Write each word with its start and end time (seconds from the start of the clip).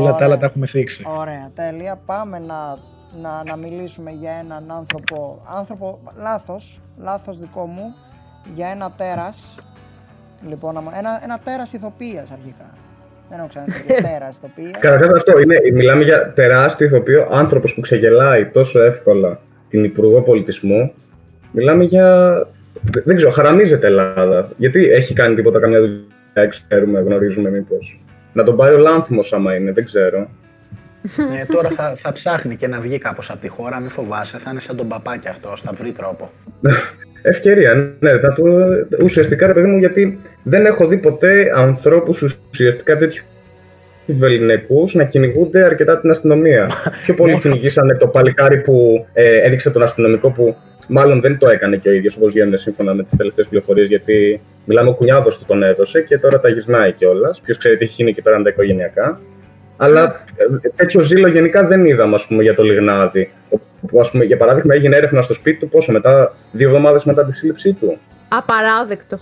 Όλα 0.00 0.14
τα 0.14 0.24
άλλα 0.24 0.38
τα 0.38 0.46
έχουμε 0.46 0.66
θίξει. 0.66 1.04
Ωραία, 1.18 1.50
τέλεια. 1.54 2.00
Πάμε 2.06 2.38
να, 2.38 2.78
να, 3.22 3.42
να 3.46 3.56
μιλήσουμε 3.56 4.10
για 4.10 4.32
έναν 4.32 4.70
άνθρωπο, 4.70 5.42
άνθρωπο, 5.56 6.00
λάθος, 6.16 6.80
λάθος 7.02 7.38
δικό 7.38 7.66
μου, 7.66 7.94
για 8.54 8.68
ένα 8.68 8.92
τέρας. 8.96 9.54
Λοιπόν, 10.48 10.76
ένα, 10.96 11.20
ένα 11.22 11.38
τέρας 11.44 11.72
ηθοποιίας 11.72 12.30
αρχικά. 12.30 12.70
Δεν 13.28 13.38
έχω 13.38 13.48
ξαναδεί 13.48 13.72
τέρας 14.08 14.36
ηθοποιίας. 14.36 14.78
Καταρχάς 14.80 15.08
αυτό 15.08 15.38
είναι. 15.40 15.60
Μιλάμε 15.72 16.02
για 16.02 16.32
τεράστιο 16.32 16.86
ηθοποιό 16.86 17.28
άνθρωπος 17.30 17.74
που 17.74 17.80
ξεγελάει 17.80 18.46
τόσο 18.46 18.82
εύκολα 18.82 19.40
την 19.68 19.84
Υπουργό 19.84 20.22
Πολιτισμού. 20.22 20.92
Μιλάμε 21.52 21.84
για. 21.84 22.38
Δεν 23.04 23.16
ξέρω, 23.16 23.30
χαραμίζεται 23.30 23.86
Ελλάδα. 23.86 24.48
Γιατί 24.56 24.90
έχει 24.90 25.14
κάνει 25.14 25.34
τίποτα 25.34 25.60
καμιά 25.60 25.80
δουλειά, 25.80 26.48
ξέρουμε, 26.48 27.00
γνωρίζουμε 27.00 27.50
μήπως. 27.50 28.00
Να 28.36 28.44
τον 28.44 28.56
πάρει 28.56 28.74
ο 28.74 28.78
Λάνθιμος 28.78 29.32
άμα 29.32 29.54
είναι, 29.54 29.72
δεν 29.72 29.84
ξέρω. 29.84 30.28
Ε, 31.40 31.44
τώρα 31.52 31.68
θα, 31.68 31.96
θα 32.02 32.12
ψάχνει 32.12 32.56
και 32.56 32.68
να 32.68 32.80
βγει 32.80 32.98
κάπως 32.98 33.30
από 33.30 33.40
τη 33.40 33.48
χώρα, 33.48 33.80
μην 33.80 33.90
φοβάσαι, 33.90 34.38
θα 34.44 34.50
είναι 34.50 34.60
σαν 34.60 34.76
τον 34.76 34.88
παπάκι 34.88 35.28
αυτό, 35.28 35.56
θα 35.64 35.72
βρει 35.80 35.92
τρόπο. 35.92 36.30
Ευκαιρία, 37.22 37.94
ναι. 37.98 38.18
Θα 38.18 38.32
το... 38.32 38.42
Ουσιαστικά, 39.02 39.46
ρε 39.46 39.52
παιδί 39.52 39.66
μου, 39.66 39.78
γιατί 39.78 40.20
δεν 40.42 40.66
έχω 40.66 40.86
δει 40.86 40.96
ποτέ 40.96 41.52
ανθρώπους 41.54 42.38
ουσιαστικά 42.50 42.96
τέτοιου 42.96 43.24
βεληνικούς 44.06 44.94
να 44.94 45.04
κυνηγούνται 45.04 45.62
αρκετά 45.62 46.00
την 46.00 46.10
αστυνομία. 46.10 46.70
Πιο 47.02 47.14
πολύ 47.14 47.32
ναι. 47.32 47.38
κυνηγήσανε 47.38 47.94
το 47.94 48.06
παλικάρι 48.06 48.60
που 48.60 49.06
ε, 49.12 49.40
έδειξε 49.40 49.70
τον 49.70 49.82
αστυνομικό 49.82 50.30
που 50.30 50.56
μάλλον 50.86 51.20
δεν 51.20 51.38
το 51.38 51.48
έκανε 51.48 51.76
και 51.76 51.88
ο 51.88 51.92
ίδιος 51.92 52.16
όπως 52.16 52.32
βγαίνουν 52.32 52.58
σύμφωνα 52.58 52.94
με 52.94 53.02
τις 53.02 53.16
τελευταίες 53.16 53.46
πληροφορίες. 53.46 53.88
Γιατί 53.88 54.40
μιλάμε, 54.64 54.88
ο 54.88 54.94
κουνιάδος 54.94 55.38
του 55.38 55.44
τον 55.44 55.62
έδωσε 55.62 56.02
και 56.02 56.18
τώρα 56.18 56.40
τα 56.40 56.48
γυρνάει 56.48 56.92
κιόλας. 56.92 57.40
Ποιος 57.40 57.58
ξέρει 57.58 57.76
τι 57.76 57.84
έχει 57.84 57.94
γίνει 57.96 58.10
εκεί 58.10 58.22
πέραν 58.22 58.42
τα 58.42 58.48
οικογενειακά. 58.48 59.20
Αλλά 59.76 60.24
ε, 60.62 60.68
τέτοιο 60.68 61.00
ζήλο 61.00 61.28
γενικά 61.28 61.66
δεν 61.66 61.84
είδαμε 61.84 62.14
ας 62.14 62.26
πούμε, 62.26 62.42
για 62.42 62.54
το 62.54 62.62
Λιγνάδι. 62.62 63.30
Που, 63.86 64.00
ας 64.00 64.10
πούμε, 64.10 64.24
για 64.24 64.36
παράδειγμα, 64.36 64.74
έγινε 64.74 64.96
έρευνα 64.96 65.22
στο 65.22 65.34
σπίτι 65.34 65.58
του 65.58 65.68
πόσο 65.68 65.92
μετά, 65.92 66.34
δύο 66.52 66.68
εβδομάδες 66.68 67.04
μετά 67.04 67.24
τη 67.24 67.32
σύλληψή 67.32 67.72
του. 67.72 67.98
Απαράδεκτο. 68.28 69.18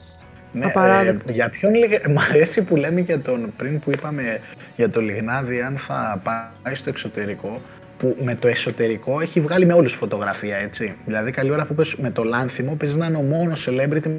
Ναι, 0.52 0.64
Απαράδεκτο. 0.64 1.24
Ε, 1.28 1.32
για 1.32 1.48
ποιον 1.48 1.72
Μ' 2.12 2.18
αρέσει 2.18 2.62
που 2.62 2.76
λέμε 2.76 3.00
για 3.00 3.20
τον 3.20 3.52
πριν 3.56 3.80
που 3.80 3.90
είπαμε 3.90 4.40
για 4.76 4.90
το 4.90 5.00
Λιγνάδι, 5.00 5.60
αν 5.60 5.76
θα 5.86 6.20
πάει 6.24 6.74
στο 6.74 6.88
εξωτερικό, 6.88 7.60
που 7.98 8.16
με 8.22 8.34
το 8.34 8.48
εσωτερικό 8.48 9.20
έχει 9.20 9.40
βγάλει 9.40 9.66
με 9.66 9.72
όλους 9.72 9.92
φωτογραφία, 9.92 10.56
έτσι. 10.56 10.94
Δηλαδή, 11.04 11.30
καλή 11.30 11.50
ώρα 11.50 11.64
που 11.64 11.74
πες 11.74 11.94
με 11.94 12.10
το 12.10 12.24
Λάνθιμο, 12.24 12.74
παίζει 12.74 12.96
να 12.96 13.06
είναι 13.06 13.16
ο 13.16 13.22
μόνος 13.22 13.68
celebrity 13.70 14.10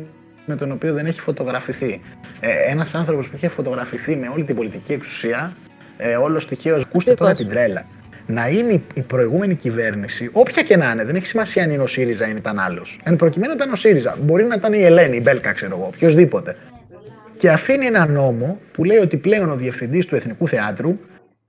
με 0.46 0.56
τον 0.56 0.72
οποίο 0.72 0.94
δεν 0.94 1.06
έχει 1.06 1.22
φωτογραφηθεί. 1.22 2.02
Ε, 2.40 2.72
Ένας 2.72 2.96
άνθρωπος 2.96 3.28
που 3.28 3.32
έχει 3.36 3.48
φωτογραφηθεί 3.48 4.16
με 4.16 4.28
όλη 4.28 4.44
την 4.44 4.56
πολιτική 4.56 4.94
εξουσία, 4.94 5.54
ε, 5.98 6.16
όλο 6.16 6.40
στοιχείο, 6.40 6.76
ακούστε 6.76 7.14
τώρα 7.14 7.34
την 7.34 7.50
τρέλα 7.50 7.86
να 8.28 8.48
είναι 8.48 8.82
η 8.94 9.02
προηγούμενη 9.02 9.56
κυβέρνηση, 9.56 10.30
όποια 10.32 10.64
και 10.64 10.78
να 10.78 10.92
είναι, 10.92 11.04
δεν 11.04 11.16
έχει 11.16 11.26
σημασία 11.26 11.64
αν 11.64 11.72
είναι 11.72 11.84
ο 11.84 11.88
ΣΥΡΙΖΑ 11.88 12.28
ή 12.28 12.34
ήταν 12.38 12.60
άλλος. 12.60 13.00
Εν 13.04 13.16
προκειμένου 13.16 13.54
ήταν 13.54 13.72
ο 13.72 13.76
ΣΥΡΙΖΑ. 13.76 14.18
Μπορεί 14.22 14.44
να 14.44 14.56
ήταν 14.56 14.74
η 14.74 14.84
Ελένη, 14.84 15.18
η 15.18 15.22
Μπέλκα, 15.24 15.52
ξέρω 15.52 15.76
εγώ, 15.76 15.86
οποιοδήποτε. 15.94 16.56
Και 17.38 17.50
αφήνει 17.50 17.86
ένα 17.86 18.08
νόμο 18.08 18.60
που 18.72 18.84
λέει 18.84 18.98
ότι 18.98 19.18
πλέον 19.18 19.50
ο 19.50 19.56
διευθυντής 19.56 20.06
του 20.06 20.16
Εθνικού 20.16 20.48
Θεάτρου 20.48 20.98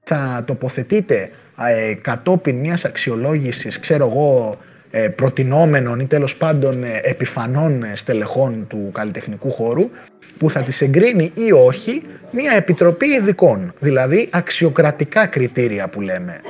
θα 0.04 0.42
τοποθετείται 0.46 1.30
ε, 1.58 1.94
κατόπιν 1.94 2.58
μιας 2.58 2.84
αξιολόγησης, 2.84 3.80
ξέρω 3.80 4.06
εγώ, 4.06 4.58
ε, 4.90 5.08
προτινόμενων 5.08 6.00
ή 6.00 6.06
τέλος 6.06 6.36
πάντων 6.36 6.84
ε, 6.84 7.00
επιφανών 7.02 7.82
ε, 7.82 7.96
στελεχών 7.96 8.66
του 8.68 8.90
καλλιτεχνικού 8.92 9.50
χώρου 9.50 9.90
που 10.38 10.50
θα 10.50 10.60
τις 10.60 10.80
εγκρίνει 10.80 11.32
ή 11.34 11.52
όχι 11.52 12.02
μια 12.30 12.52
επιτροπή 12.52 13.06
ειδικών, 13.06 13.72
δηλαδή 13.80 14.28
αξιοκρατικά 14.32 15.26
κριτήρια 15.26 15.88
που 15.88 16.00
λέμε. 16.00 16.40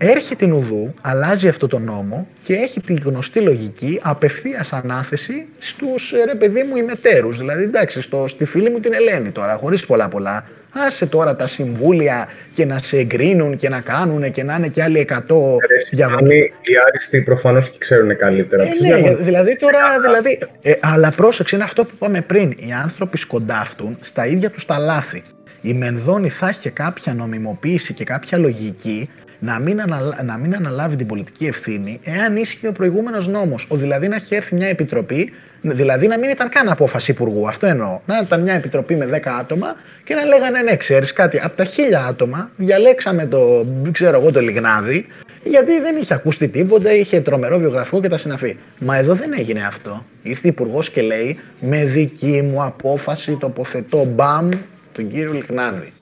Έρχεται 0.00 0.44
την 0.44 0.52
Ουδού, 0.52 0.94
αλλάζει 1.00 1.48
αυτό 1.48 1.66
το 1.66 1.78
νόμο 1.78 2.28
και 2.42 2.54
έχει 2.54 2.80
τη 2.80 2.94
γνωστή 2.94 3.40
λογική 3.40 4.00
απευθείας 4.02 4.72
ανάθεση 4.72 5.46
στους 5.58 6.14
ρε 6.24 6.34
παιδί 6.34 6.62
μου 6.62 6.76
ημετέρους. 6.76 7.38
Δηλαδή, 7.38 7.62
εντάξει, 7.62 8.00
στο, 8.02 8.28
στη 8.28 8.44
φίλη 8.44 8.70
μου 8.70 8.80
την 8.80 8.92
Ελένη 8.92 9.30
τώρα, 9.30 9.54
χωρίς 9.54 9.86
πολλά 9.86 10.08
πολλά. 10.08 10.44
Άσε 10.86 11.06
τώρα 11.06 11.36
τα 11.36 11.46
συμβούλια 11.46 12.28
και 12.54 12.64
να 12.64 12.78
σε 12.78 12.96
εγκρίνουν 12.98 13.56
και 13.56 13.68
να 13.68 13.80
κάνουν 13.80 14.32
και 14.32 14.42
να 14.42 14.54
είναι 14.54 14.68
και 14.68 14.82
άλλοι 14.82 15.08
100 15.10 15.16
διαβατήρια. 15.90 16.44
Οι 16.44 16.74
άριστοι 16.86 17.22
προφανώς 17.22 17.70
και 17.70 17.78
ξέρουν 17.78 18.16
καλύτερα. 18.16 18.62
Ε, 18.62 19.00
ναι, 19.00 19.14
δηλαδή 19.14 19.56
τώρα. 19.56 19.78
Δηλαδή, 20.00 20.38
ε, 20.62 20.72
αλλά 20.80 21.10
πρόσεξε, 21.10 21.56
είναι 21.56 21.64
αυτό 21.64 21.84
που 21.84 21.90
είπαμε 21.94 22.20
πριν. 22.20 22.50
Οι 22.50 22.72
άνθρωποι 22.82 23.18
σκοντάφτουν 23.18 23.98
στα 24.00 24.26
ίδια 24.26 24.50
τους 24.50 24.64
τα 24.64 24.78
λάθη. 24.78 25.22
Η 25.60 25.74
Μενδώνη 25.74 26.28
θα 26.28 26.48
έχει 26.48 26.70
κάποια 26.70 27.14
νομιμοποίηση 27.14 27.92
και 27.92 28.04
κάποια 28.04 28.38
λογική 28.38 29.08
να 29.38 29.58
μην, 29.58 29.82
να 30.24 30.36
μην 30.36 30.54
αναλάβει 30.54 30.96
την 30.96 31.06
πολιτική 31.06 31.46
ευθύνη 31.46 32.00
εάν 32.04 32.36
ίσχυε 32.36 32.68
ο 32.68 32.72
προηγούμενος 32.72 33.28
νόμος. 33.28 33.66
Ο 33.68 33.76
δηλαδή 33.76 34.08
να 34.08 34.16
έχει 34.16 34.34
έρθει 34.34 34.54
μια 34.54 34.68
επιτροπή, 34.68 35.32
δηλαδή 35.60 36.06
να 36.06 36.18
μην 36.18 36.30
ήταν 36.30 36.48
καν 36.48 36.68
απόφαση 36.68 37.10
υπουργού. 37.10 37.48
Αυτό 37.48 37.66
εννοώ. 37.66 38.00
Να 38.06 38.20
ήταν 38.24 38.40
μια 38.40 38.54
επιτροπή 38.54 38.96
με 38.96 39.08
10 39.12 39.28
άτομα 39.40 39.76
και 40.04 40.14
να 40.14 40.24
λέγανε 40.24 40.62
ναι, 40.62 40.76
ξέρεις 40.76 41.12
κάτι. 41.12 41.40
Από 41.42 41.56
τα 41.56 41.64
χίλια 41.64 42.04
άτομα 42.04 42.50
διαλέξαμε 42.56 43.26
το, 43.26 43.66
ξέρω 43.92 44.20
εγώ, 44.20 44.32
το 44.32 44.40
λιγνάδι, 44.40 45.06
γιατί 45.44 45.80
δεν 45.80 45.96
είχε 45.96 46.14
ακουστεί 46.14 46.48
τίποτα, 46.48 46.92
είχε 46.92 47.20
τρομερό 47.20 47.58
βιογραφικό 47.58 48.00
και 48.00 48.08
τα 48.08 48.18
συναφή. 48.18 48.56
Μα 48.80 48.96
εδώ 48.96 49.14
δεν 49.14 49.32
έγινε 49.38 49.66
αυτό. 49.66 50.04
Ήρθε 50.22 50.48
υπουργός 50.48 50.90
και 50.90 51.02
λέει 51.02 51.38
με 51.60 51.84
δική 51.84 52.42
μου 52.42 52.62
απόφαση 52.62 53.36
τοποθετώ 53.36 54.04
μπαμ 54.04 54.48
τον 54.92 55.10
κύριο 55.10 55.32
Λιγνάδη. 55.32 55.92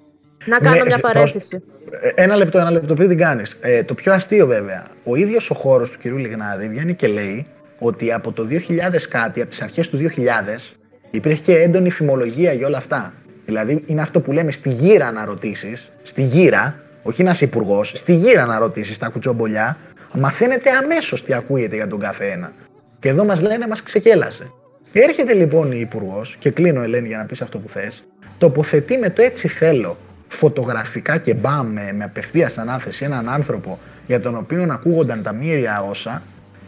Να 0.46 0.58
κάνω 0.58 0.76
ναι, 0.76 0.84
μια 0.84 0.98
παρέθεση. 0.98 1.62
Ε, 2.00 2.22
ένα 2.22 2.36
λεπτό, 2.36 2.58
ένα 2.58 2.70
λεπτό 2.70 2.94
πριν 2.94 3.08
την 3.08 3.18
κάνεις. 3.18 3.56
Ε, 3.60 3.82
το 3.82 3.94
πιο 3.94 4.12
αστείο 4.12 4.46
βέβαια. 4.46 4.86
Ο 5.04 5.16
ίδιος 5.16 5.50
ο 5.50 5.54
χώρος 5.54 5.90
του 5.90 5.98
κυρίου 5.98 6.16
Λιγνάδη 6.16 6.68
βγαίνει 6.68 6.94
και 6.94 7.06
λέει 7.06 7.46
ότι 7.78 8.12
από 8.12 8.32
το 8.32 8.46
2000 8.50 9.08
κάτι, 9.08 9.40
από 9.40 9.50
τις 9.50 9.62
αρχές 9.62 9.88
του 9.88 9.96
2000, 9.96 10.76
υπήρχε 11.10 11.58
έντονη 11.58 11.90
φημολογία 11.90 12.52
για 12.52 12.66
όλα 12.66 12.78
αυτά. 12.78 13.12
Δηλαδή 13.46 13.82
είναι 13.86 14.00
αυτό 14.00 14.20
που 14.20 14.32
λέμε 14.32 14.50
στη 14.50 14.68
γύρα 14.68 15.12
να 15.12 15.24
ρωτήσει, 15.24 15.78
στη 16.02 16.22
γύρα, 16.22 16.80
όχι 17.02 17.20
ένας 17.20 17.40
υπουργός, 17.40 17.92
στη 17.96 18.14
γύρα 18.14 18.46
να 18.46 18.58
ρωτήσει 18.58 18.98
τα 18.98 19.08
κουτσομπολιά, 19.08 19.76
μαθαίνετε 20.12 20.70
αμέσως 20.70 21.24
τι 21.24 21.34
ακούγεται 21.34 21.76
για 21.76 21.86
τον 21.86 21.98
καθένα. 21.98 22.52
Και 23.00 23.08
εδώ 23.08 23.24
μας 23.24 23.40
λένε 23.40 23.66
μας 23.66 23.82
ξεκέλασε. 23.82 24.50
Έρχεται 24.92 25.32
λοιπόν 25.32 25.72
η 25.72 25.78
υπουργός, 25.80 26.36
και 26.38 26.50
κλείνω 26.50 26.82
Ελένη 26.82 27.08
για 27.08 27.18
να 27.18 27.24
πεις 27.24 27.42
αυτό 27.42 27.58
που 27.58 27.68
θες, 27.68 28.02
τοποθετεί 28.38 28.98
με 28.98 29.10
το 29.10 29.22
έτσι 29.22 29.48
θέλω 29.48 29.96
φωτογραφικά 30.36 31.18
και 31.18 31.34
μπαμ 31.34 31.72
με, 31.72 31.92
με 31.92 32.04
απευθείας 32.04 32.58
ανάθεση 32.58 33.04
έναν 33.04 33.28
άνθρωπο 33.28 33.78
για 34.06 34.20
τον 34.20 34.36
οποίο 34.36 34.66
ακούγονταν 34.70 35.22
τα 35.22 35.32
μύρια 35.32 35.82
όσα 35.82 36.22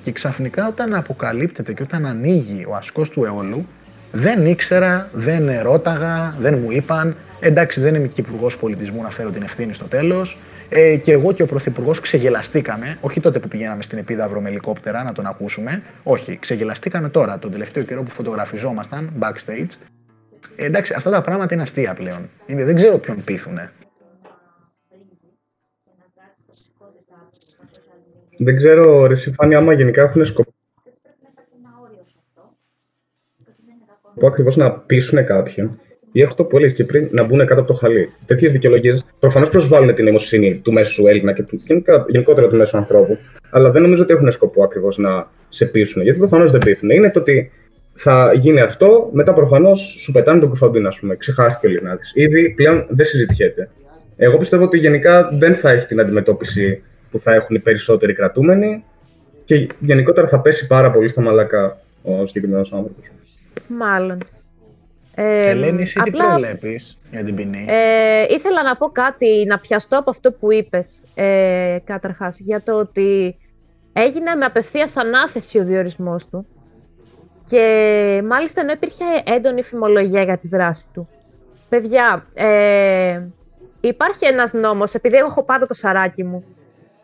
και 0.04 0.12
ξαφνικά 0.12 0.68
όταν 0.68 0.94
αποκαλύπτεται 0.94 1.72
και 1.72 1.82
όταν 1.82 2.06
ανοίγει 2.06 2.64
ο 2.68 2.74
ασκός 2.74 3.08
του 3.10 3.24
αιώλου 3.24 3.66
δεν 4.12 4.46
ήξερα, 4.46 5.08
δεν 5.12 5.50
ρώταγα, 5.62 6.34
δεν 6.40 6.58
μου 6.58 6.70
είπαν 6.70 7.16
εντάξει 7.40 7.80
δεν 7.80 7.94
είμαι 7.94 8.06
και 8.06 8.20
υπουργός 8.20 8.56
πολιτισμού 8.56 9.02
να 9.02 9.10
φέρω 9.10 9.30
την 9.30 9.42
ευθύνη 9.42 9.72
στο 9.72 9.84
τέλος 9.84 10.36
ε, 10.68 10.96
και 10.96 11.12
εγώ 11.12 11.32
και 11.32 11.42
ο 11.42 11.46
Πρωθυπουργός 11.46 12.00
ξεγελαστήκαμε, 12.00 12.98
όχι 13.00 13.20
τότε 13.20 13.38
που 13.38 13.48
πηγαίναμε 13.48 13.82
στην 13.82 13.98
Επίδαυρο 13.98 14.40
με 14.40 14.48
ελικόπτερα 14.48 15.02
να 15.02 15.12
τον 15.12 15.26
ακούσουμε, 15.26 15.82
όχι, 16.02 16.38
ξεγελαστήκαμε 16.38 17.08
τώρα, 17.08 17.38
τον 17.38 17.50
τελευταίο 17.50 17.82
καιρό 17.82 18.02
που 18.02 18.10
φωτογραφιζόμασταν 18.10 19.10
backstage. 19.20 19.70
ε, 19.80 19.97
εντάξει, 20.56 20.94
αυτά 20.96 21.10
τα 21.10 21.22
πράγματα 21.22 21.54
είναι 21.54 21.62
αστεία 21.62 21.94
πλέον. 21.94 22.30
Είναι, 22.46 22.64
δεν 22.64 22.74
ξέρω 22.74 22.98
ποιον 22.98 23.24
πείθουνε. 23.24 23.72
Δεν 28.38 28.56
ξέρω, 28.56 29.06
ρε 29.06 29.14
Συμφάνη, 29.14 29.54
άμα 29.54 29.72
γενικά 29.72 30.02
έχουν 30.02 30.24
σκοπό 30.24 30.52
ακριβώς 34.26 34.56
να 34.56 34.72
πείσουν 34.72 35.24
κάποιον 35.24 35.80
ή 36.12 36.22
αυτό 36.22 36.44
που 36.44 36.56
έλεγες 36.56 36.76
και 36.76 36.84
πριν, 36.84 37.08
να 37.10 37.22
μπουν 37.22 37.38
κάτω 37.38 37.60
από 37.60 37.72
το 37.72 37.74
χαλί. 37.74 38.10
Τέτοιες 38.26 38.52
δικαιολογίες 38.52 39.04
προφανώς 39.18 39.50
προσβάλλουν 39.50 39.94
την 39.94 40.06
αιμοσύνη 40.06 40.54
του 40.54 40.72
μέσου 40.72 41.06
Έλληνα 41.06 41.32
και 41.32 41.42
του, 41.42 41.62
γενικότερα 42.08 42.48
του 42.48 42.56
μέσου 42.56 42.76
ανθρώπου, 42.76 43.18
αλλά 43.50 43.70
δεν 43.70 43.82
νομίζω 43.82 44.02
ότι 44.02 44.12
έχουν 44.12 44.30
σκοπό 44.30 44.64
ακριβώς 44.64 44.98
να 44.98 45.30
σε 45.48 45.66
πείσουν. 45.66 46.02
Γιατί 46.02 46.18
προφανώς 46.18 46.50
δεν 46.50 46.60
πείθουν. 46.60 46.90
Είναι 46.90 47.10
το 47.10 47.20
ότι 47.20 47.50
θα 48.00 48.32
γίνει 48.34 48.60
αυτό, 48.60 49.08
μετά 49.12 49.32
προφανώς 49.32 49.96
σου 49.98 50.12
πετάνε 50.12 50.40
τον 50.40 50.48
κουφαντίν, 50.48 50.86
ας 50.86 50.98
πούμε. 50.98 51.16
Ξεχάστηκε 51.16 51.66
ο 51.66 51.70
Λιγνάδη. 51.70 52.02
Ήδη 52.14 52.54
πλέον 52.54 52.86
δεν 52.88 53.06
συζητιέται. 53.06 53.70
Εγώ 54.16 54.38
πιστεύω 54.38 54.64
ότι 54.64 54.78
γενικά 54.78 55.30
δεν 55.32 55.54
θα 55.54 55.70
έχει 55.70 55.86
την 55.86 56.00
αντιμετώπιση 56.00 56.82
που 57.10 57.18
θα 57.18 57.34
έχουν 57.34 57.56
οι 57.56 57.58
περισσότεροι 57.58 58.12
κρατούμενοι 58.12 58.84
και 59.44 59.68
γενικότερα 59.78 60.28
θα 60.28 60.40
πέσει 60.40 60.66
πάρα 60.66 60.90
πολύ 60.90 61.08
στα 61.08 61.20
μαλακά 61.20 61.78
ο 62.02 62.26
συγκεκριμένος 62.26 62.72
άνθρωπος. 62.72 63.04
Μάλλον. 63.68 64.18
Ε, 65.14 65.48
Ελένη, 65.48 65.82
εσύ 65.82 65.98
απλά, 66.00 66.24
τι 66.24 66.30
προβλέπεις 66.30 66.98
για 67.10 67.24
την 67.24 67.34
ποινή; 67.34 67.64
Ε, 67.68 68.34
ήθελα 68.34 68.62
να 68.62 68.76
πω 68.76 68.86
κάτι, 68.86 69.44
να 69.46 69.58
πιαστώ 69.58 69.98
από 69.98 70.10
αυτό 70.10 70.32
που 70.32 70.52
είπες, 70.52 71.00
ε, 71.14 71.76
καταρχάς, 71.84 72.38
για 72.38 72.62
το 72.62 72.78
ότι 72.78 73.36
έγινε 73.92 74.34
με 74.34 74.44
απευθείας 74.44 74.96
ανάθεση 74.96 75.58
ο 75.58 75.64
διορισμός 75.64 76.26
του 76.26 76.46
και 77.48 78.22
μάλιστα 78.26 78.60
ενώ 78.60 78.72
υπήρχε 78.72 79.04
έντονη 79.24 79.62
φημολογία 79.62 80.22
για 80.22 80.36
τη 80.36 80.48
δράση 80.48 80.90
του. 80.92 81.08
Παιδιά, 81.68 82.26
ε, 82.34 83.22
υπάρχει 83.80 84.26
ένας 84.26 84.52
νόμος, 84.52 84.94
επειδή 84.94 85.16
εγώ 85.16 85.26
έχω 85.26 85.42
πάντα 85.42 85.66
το 85.66 85.74
σαράκι 85.74 86.24
μου, 86.24 86.44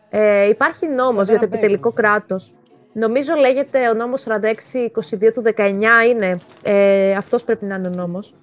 ε, 0.09 0.47
υπάρχει 0.47 0.87
νόμος 0.87 1.27
για 1.27 1.37
το 1.37 1.45
επιτελικό 1.45 1.91
κράτος. 1.91 2.49
Νομίζω 2.93 3.33
λέγεται 3.33 3.89
ο 3.89 3.93
νόμος 3.93 4.21
46-22 4.21 5.31
του 5.33 5.41
19 5.41 6.05
είναι, 6.09 6.39
ε, 6.63 7.15
αυτός 7.15 7.43
πρέπει 7.43 7.65
να 7.65 7.75
είναι 7.75 7.87
ο 7.87 7.91
νόμος. 7.91 8.33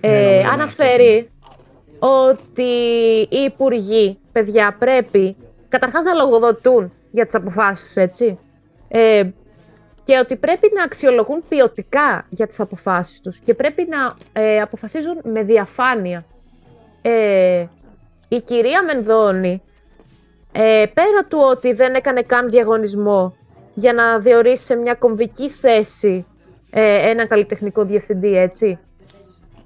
Ε, 0.00 0.42
αναφέρει 0.52 1.28
ότι 1.98 2.72
οι 3.30 3.38
υπουργοί, 3.44 4.18
παιδιά, 4.32 4.76
πρέπει 4.78 5.36
καταρχάς 5.68 6.02
να 6.02 6.12
λογοδοτούν 6.14 6.92
για 7.10 7.24
τις 7.24 7.34
αποφάσεις 7.34 7.96
έτσι. 7.96 8.38
Ε, 8.88 9.22
και 10.10 10.18
ότι 10.18 10.36
πρέπει 10.36 10.70
να 10.74 10.82
αξιολογούν 10.82 11.42
ποιοτικά 11.48 12.26
για 12.28 12.46
τις 12.46 12.60
αποφάσεις 12.60 13.20
τους 13.20 13.38
και 13.38 13.54
πρέπει 13.54 13.86
να 13.88 14.16
ε, 14.42 14.60
αποφασίζουν 14.60 15.20
με 15.22 15.42
διαφάνεια. 15.42 16.24
Ε, 17.02 17.66
η 18.28 18.40
κυρία 18.40 18.82
Μενδώνη, 18.82 19.62
ε, 20.52 20.84
πέρα 20.94 21.24
του 21.28 21.38
ότι 21.50 21.72
δεν 21.72 21.94
έκανε 21.94 22.22
καν 22.22 22.50
διαγωνισμό 22.50 23.36
για 23.74 23.92
να 23.92 24.18
διορίσει 24.18 24.64
σε 24.64 24.74
μια 24.76 24.94
κομβική 24.94 25.48
θέση 25.48 26.26
ε, 26.70 27.10
έναν 27.10 27.28
καλλιτεχνικό 27.28 27.84
διευθυντή, 27.84 28.36
έτσι, 28.36 28.78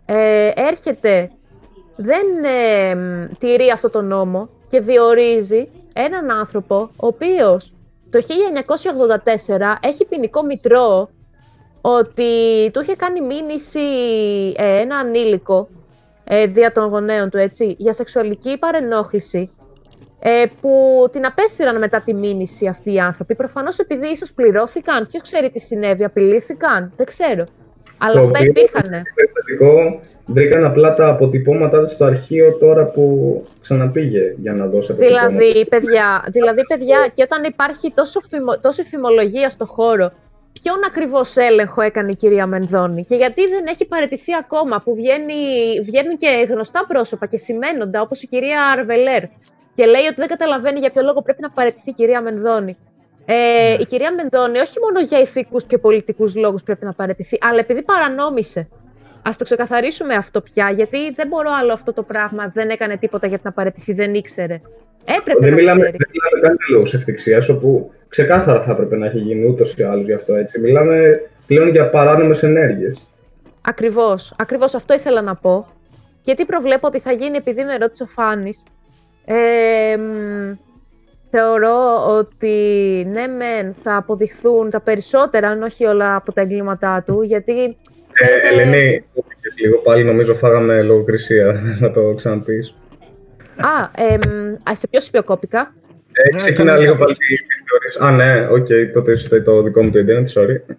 ε, 0.07 0.51
έρχεται, 0.55 1.31
δεν 1.97 2.27
ε, 2.45 2.95
τηρεί 3.39 3.71
αυτό 3.71 3.91
το 3.91 4.03
νόμο 4.03 4.49
και 4.69 4.81
διορίζει 4.81 5.69
έναν 5.93 6.31
άνθρωπο 6.31 6.77
ο 6.77 7.07
οποίος 7.07 7.73
το 8.15 8.21
1984 9.25 9.77
έχει 9.81 10.07
ποινικό 10.07 10.43
μητρό 10.43 11.11
ότι 11.81 12.31
του 12.73 12.81
είχε 12.81 12.97
κάνει 12.97 13.21
μήνυση 13.21 13.81
ε, 14.57 14.81
ένα 14.81 14.97
ανήλικο 14.97 15.69
ε, 16.25 16.47
δια 16.47 16.73
των 16.73 16.89
γονέων 16.89 17.31
του, 17.31 17.39
έτσι, 17.39 17.75
για 17.79 17.93
σεξουαλική 17.93 18.59
παρενόχληση 18.59 19.51
ε, 20.21 20.45
που 20.61 21.05
την 21.13 21.27
απέσυραν 21.27 21.79
μετά 21.79 22.01
τη 22.01 22.15
μήνυση 22.15 22.67
αυτοί 22.67 22.93
οι 22.93 23.01
άνθρωποι. 23.01 23.35
Προφανώς 23.35 23.79
επειδή 23.79 24.07
ίσως 24.07 24.33
πληρώθηκαν, 24.33 25.07
ποιος 25.07 25.23
ξέρει 25.23 25.51
τι 25.51 25.61
συνέβη, 25.61 26.05
απειλήθηκαν, 26.05 26.93
δεν 26.97 27.07
ξέρω. 27.07 27.47
Αλλά 27.99 28.21
αυτά 28.21 28.39
υπήρχαν 28.45 29.03
βρήκαν 30.27 30.65
απλά 30.65 30.95
τα 30.95 31.09
αποτυπώματά 31.09 31.83
τους 31.83 31.93
στο 31.93 32.05
αρχείο 32.05 32.57
τώρα 32.57 32.87
που 32.87 33.47
ξαναπήγε 33.61 34.35
για 34.37 34.53
να 34.53 34.67
δώσει 34.67 34.93
αποτυπώματα. 34.93 35.29
Δηλαδή, 35.29 35.67
παιδιά, 35.67 36.25
δηλαδή, 36.27 36.67
παιδιά 36.67 37.11
και 37.15 37.23
όταν 37.23 37.45
υπάρχει 37.45 37.93
τόσο 37.95 38.21
φημο, 38.21 38.59
τόση 38.59 38.83
φημολογία 38.83 39.51
στο 39.51 39.67
χώρο, 39.67 40.13
ποιον 40.63 40.77
ακριβώς 40.87 41.37
έλεγχο 41.37 41.81
έκανε 41.83 42.11
η 42.11 42.15
κυρία 42.15 42.47
Μενδώνη 42.47 43.05
και 43.05 43.15
γιατί 43.15 43.49
δεν 43.49 43.67
έχει 43.67 43.85
παραιτηθεί 43.85 44.35
ακόμα, 44.35 44.81
που 44.85 44.95
βγαίνει, 44.95 45.35
βγαίνουν 45.85 46.17
και 46.17 46.47
γνωστά 46.49 46.85
πρόσωπα 46.89 47.27
και 47.27 47.39
σημαίνοντα, 47.39 48.01
όπως 48.01 48.23
η 48.23 48.27
κυρία 48.27 48.63
Αρβελέρ, 48.79 49.23
και 49.75 49.87
λέει 49.87 50.07
ότι 50.07 50.15
δεν 50.17 50.29
καταλαβαίνει 50.29 50.79
για 50.79 50.91
ποιο 50.91 51.03
λόγο 51.03 51.23
πρέπει 51.23 51.43
να 51.43 51.51
παραιτηθεί 51.51 51.91
η 51.91 51.93
κυρία 51.93 52.21
Μενδώνη. 52.21 52.77
Ε, 53.27 53.35
ναι. 53.35 53.77
Η 53.81 53.85
κυρία 53.85 54.15
Μενδώνη 54.15 54.59
όχι 54.59 54.79
μόνο 54.81 55.01
για 55.01 55.21
ηθικούς 55.21 55.65
και 55.65 55.79
πολιτικούς 55.79 56.37
λόγους 56.37 56.63
πρέπει 56.63 56.85
να 56.85 56.93
παραιτηθεί, 56.93 57.39
αλλά 57.41 57.59
επειδή 57.59 57.83
παρανόμησε. 57.83 58.69
Α 59.29 59.31
το 59.39 59.45
ξεκαθαρίσουμε 59.45 60.15
αυτό 60.15 60.41
πια, 60.41 60.71
γιατί 60.71 61.11
δεν 61.11 61.29
μπορώ 61.29 61.51
άλλο 61.61 61.73
αυτό 61.73 61.93
το 61.93 62.03
πράγμα. 62.03 62.51
Δεν 62.55 62.69
έκανε 62.69 62.97
τίποτα 62.97 63.27
για 63.27 63.39
να 63.43 63.53
παραιτηθεί, 63.53 63.93
δεν 63.93 64.15
ήξερε. 64.15 64.61
Έπρεπε 65.05 65.41
δεν 65.41 65.51
να 65.51 65.57
μιλάμε, 65.57 65.81
ξέρει. 65.81 65.97
Δεν 65.97 66.11
μιλάμε 66.13 66.41
καν 66.47 66.57
λόγω 66.71 66.85
ευθυξίας, 66.93 67.49
όπου 67.49 67.93
ξεκάθαρα 68.09 68.61
θα 68.61 68.73
έπρεπε 68.73 68.97
να 68.97 69.07
έχει 69.07 69.19
γίνει 69.19 69.47
ούτως 69.47 69.75
ή 69.77 69.83
άλλως 69.83 70.05
γι' 70.05 70.13
αυτό 70.13 70.35
έτσι. 70.35 70.61
Μιλάμε 70.61 71.21
πλέον 71.47 71.69
για 71.69 71.91
παράνομες 71.91 72.43
ενέργειες. 72.43 73.01
Ακριβώς. 73.61 74.35
Ακριβώς 74.39 74.75
αυτό 74.75 74.95
ήθελα 74.95 75.23
να 75.23 75.35
πω. 75.35 75.67
Γιατί 76.23 76.45
προβλέπω 76.45 76.87
ότι 76.87 77.01
θα 77.01 77.13
γίνει 77.13 77.37
επειδή 77.37 77.65
με 77.65 77.77
ρώτησε 77.77 78.03
ο 78.03 78.07
Φάνης. 78.07 78.63
Ε, 79.25 79.99
θεωρώ 81.31 82.07
ότι 82.07 82.57
ναι, 83.13 83.27
μεν 83.27 83.75
θα 83.83 83.97
αποδειχθούν 83.97 84.71
τα 84.71 84.81
περισσότερα, 84.81 85.49
αν 85.49 85.63
όχι 85.63 85.85
όλα 85.85 86.17
από 86.17 86.33
τα 86.33 86.41
εγκλήματά 86.41 87.03
του, 87.07 87.23
γιατί 87.23 87.77
ε, 88.19 88.49
Ελένη, 88.49 89.05
λίγο 89.63 89.79
πάλι 89.79 90.05
νομίζω 90.05 90.35
φάγαμε 90.35 90.83
λογοκρισία, 90.83 91.63
να 91.81 91.91
το 91.91 92.15
ξαναπείς. 92.15 92.75
Α, 93.57 94.03
ε, 94.05 94.19
σε 94.75 94.89
ποιο 94.89 95.01
σημείο 95.01 95.23
κόπηκα. 95.25 95.75
Ε, 96.13 96.37
ξεκινά 96.37 96.77
λίγο 96.77 96.97
πάλι 96.97 97.17
τις 97.17 97.97
Α, 98.01 98.11
ναι, 98.11 98.49
ok, 98.51 98.67
okay, 98.67 98.91
τότε 98.93 99.13
είναι 99.13 99.41
το 99.41 99.63
δικό 99.63 99.83
μου 99.83 99.91
το 99.91 99.99
internet, 99.99 100.41
sorry. 100.41 100.75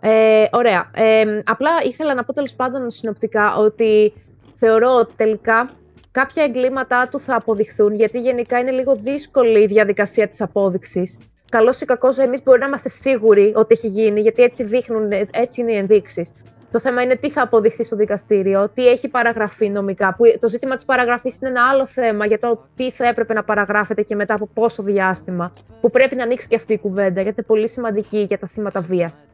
Ε, 0.00 0.44
ωραία. 0.50 0.90
Ε, 0.94 1.40
απλά 1.44 1.70
ήθελα 1.84 2.14
να 2.14 2.24
πω 2.24 2.32
τέλος 2.32 2.54
πάντων 2.54 2.90
συνοπτικά 2.90 3.56
ότι 3.56 4.12
θεωρώ 4.58 4.94
ότι 4.94 5.14
τελικά 5.16 5.70
κάποια 6.10 6.44
εγκλήματά 6.44 7.08
του 7.10 7.20
θα 7.20 7.34
αποδειχθούν, 7.34 7.94
γιατί 7.94 8.20
γενικά 8.20 8.58
είναι 8.58 8.70
λίγο 8.70 9.00
δύσκολη 9.02 9.62
η 9.62 9.66
διαδικασία 9.66 10.28
της 10.28 10.40
απόδειξης. 10.40 11.18
Καλώς 11.52 11.80
ή 11.80 11.84
κακώς, 11.84 12.18
εμείς 12.18 12.42
μπορεί 12.42 12.58
να 12.60 12.66
είμαστε 12.66 12.88
σίγουροι 12.88 13.52
ότι 13.56 13.74
έχει 13.74 13.88
γίνει, 13.88 14.20
γιατί 14.20 14.42
έτσι, 14.42 14.64
δείχνουν, 14.64 15.12
έτσι 15.30 15.60
είναι 15.60 15.72
οι 15.72 15.76
ενδείξεις. 15.76 16.32
Το 16.70 16.80
θέμα 16.80 17.02
είναι 17.02 17.16
τι 17.16 17.30
θα 17.30 17.42
αποδειχθεί 17.42 17.84
στο 17.84 17.96
δικαστήριο, 17.96 18.68
τι 18.74 18.88
έχει 18.88 19.08
παραγραφεί 19.08 19.68
νομικά. 19.68 20.14
Που 20.14 20.24
το 20.40 20.48
ζήτημα 20.48 20.74
της 20.74 20.84
παραγραφής 20.84 21.38
είναι 21.40 21.50
ένα 21.50 21.68
άλλο 21.72 21.86
θέμα 21.86 22.26
για 22.26 22.38
το 22.38 22.66
τι 22.76 22.90
θα 22.90 23.08
έπρεπε 23.08 23.32
να 23.32 23.44
παραγράφεται 23.44 24.02
και 24.02 24.14
μετά 24.14 24.34
από 24.34 24.48
πόσο 24.54 24.82
διάστημα. 24.82 25.52
Που 25.80 25.90
πρέπει 25.90 26.14
να 26.14 26.22
ανοίξει 26.22 26.48
και 26.48 26.54
αυτή 26.54 26.72
η 26.72 26.78
κουβέντα, 26.78 27.20
γιατί 27.20 27.36
είναι 27.38 27.46
πολύ 27.46 27.68
σημαντική 27.68 28.18
για 28.18 28.38
τα 28.38 28.46
θύματα 28.46 28.80
βίας. 28.80 29.24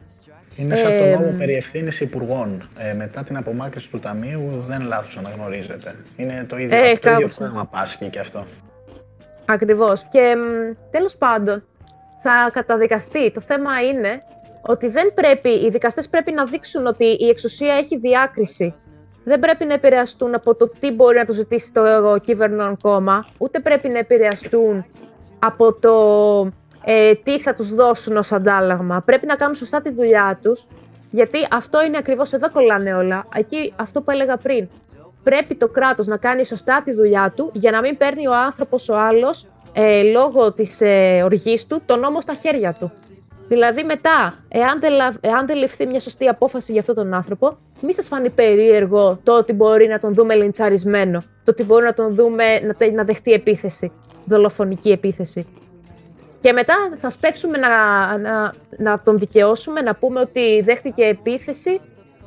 Είναι 0.57 0.77
σαν 0.77 0.93
ε, 0.93 0.99
το 0.99 1.19
νόμο 1.19 1.35
περί 1.39 1.55
ευθύνης 1.55 2.01
υπουργών. 2.01 2.69
Ε, 2.79 2.93
μετά 2.93 3.23
την 3.25 3.37
απομάκρυνση 3.37 3.89
του 3.89 3.99
Ταμείου, 3.99 4.65
δεν 4.67 4.87
λάθος 4.87 5.17
αναγνωρίζεται. 5.17 5.95
Είναι 6.17 6.47
το 6.49 6.59
ίδιο, 6.59 6.77
ε, 6.77 6.95
το 6.95 7.11
ίδιο 7.11 7.29
πράγμα 7.39 7.67
πάσχει 7.67 8.09
και 8.09 8.19
αυτό. 8.19 8.47
Ακριβώς. 9.45 10.05
Και 10.11 10.35
τέλος 10.91 11.17
πάντων, 11.17 11.63
θα 12.23 12.51
καταδικαστεί. 12.53 13.31
Το 13.31 13.41
θέμα 13.41 13.83
είναι 13.83 14.23
ότι 14.61 14.89
δεν 14.89 15.15
πρέπει, 15.15 15.49
οι 15.49 15.69
δικαστές 15.69 16.09
πρέπει 16.09 16.33
να 16.33 16.45
δείξουν 16.45 16.87
ότι 16.87 17.05
η 17.05 17.29
εξουσία 17.29 17.75
έχει 17.75 17.97
διάκριση. 17.99 18.75
Δεν 19.25 19.41
πρέπει 19.41 19.65
να 19.65 19.75
επηρεαστούν 19.75 20.35
από 20.35 20.55
το 20.55 20.71
τι 20.81 20.91
μπορεί 20.91 21.19
να 21.19 21.25
του 21.25 21.33
ζητήσει 21.33 21.73
το 21.73 22.19
κυβερνών 22.23 22.77
κόμμα, 22.77 23.27
ούτε 23.39 23.61
πρέπει 23.61 23.89
να 23.89 23.99
επηρεαστούν 23.99 24.85
από 25.39 25.73
το 25.73 25.95
ε, 26.85 27.15
τι 27.15 27.41
θα 27.41 27.55
τους 27.55 27.75
δώσουν 27.75 28.17
ως 28.17 28.33
αντάλλαγμα. 28.33 29.03
Πρέπει 29.05 29.27
να 29.27 29.35
κάνουν 29.35 29.55
σωστά 29.55 29.81
τη 29.81 29.91
δουλειά 29.91 30.39
τους, 30.43 30.67
γιατί 31.11 31.39
αυτό 31.51 31.85
είναι 31.85 31.97
ακριβώς 31.97 32.33
εδώ 32.33 32.51
κολλάνε 32.51 32.95
όλα. 32.95 33.27
Εκεί 33.35 33.73
αυτό 33.77 34.03
που 34.03 34.11
έλεγα 34.11 34.37
πριν. 34.37 34.69
Πρέπει 35.23 35.55
το 35.55 35.69
κράτος 35.69 36.07
να 36.07 36.19
κάνει 36.19 36.45
σωστά 36.45 36.83
τη 36.85 36.93
δουλειά 36.93 37.33
του 37.37 37.51
για 37.55 37.71
να 37.71 37.81
μην 37.81 37.97
παίρνει 37.97 38.27
ο 38.27 38.35
άνθρωπος 38.35 38.89
ο 38.89 38.97
άλλος 38.99 39.47
ε, 39.73 40.03
λόγω 40.03 40.53
της 40.53 40.81
ε, 40.81 41.21
οργής 41.25 41.67
του 41.67 41.83
τον 41.87 42.01
νόμο 42.01 42.21
στα 42.21 42.35
χέρια 42.35 42.73
του. 42.73 42.93
Δηλαδή 43.49 43.85
μετά, 43.85 44.45
εάν 44.49 44.81
δεν, 44.81 44.93
εάν 45.21 45.47
δεν 45.47 45.57
ληφθεί 45.57 45.87
μια 45.87 46.01
σωστή 46.01 46.29
απόφαση 46.29 46.73
για 46.73 46.81
αυτόν 46.81 46.95
τον 46.95 47.15
άνθρωπο, 47.15 47.57
μη 47.81 47.95
σας 47.95 48.07
φανεί 48.07 48.31
περίεργο 48.31 49.19
το 49.23 49.37
ότι 49.37 49.53
μπορεί 49.53 49.87
να 49.87 49.99
τον 49.99 50.15
δούμε 50.15 50.35
λιντσαρισμένο, 50.35 51.21
το 51.21 51.51
ότι 51.51 51.63
μπορεί 51.63 51.85
να 51.85 51.95
τον 51.95 52.15
δούμε 52.15 52.45
να, 52.61 52.91
να 52.93 53.05
δεχτεί 53.05 53.33
επίθεση, 53.33 53.93
δολοφονική 54.25 54.91
επίθεση. 54.91 55.47
Και 56.41 56.53
μετά 56.53 56.75
θα 56.97 57.11
σπεύσουμε 57.11 57.59
να, 57.59 57.69
να, 58.19 58.53
να 58.77 59.01
τον 59.01 59.19
δικαιώσουμε, 59.19 59.81
να 59.81 59.95
πούμε 59.95 60.21
ότι 60.21 60.61
δέχτηκε 60.61 61.05
επίθεση 61.05 61.81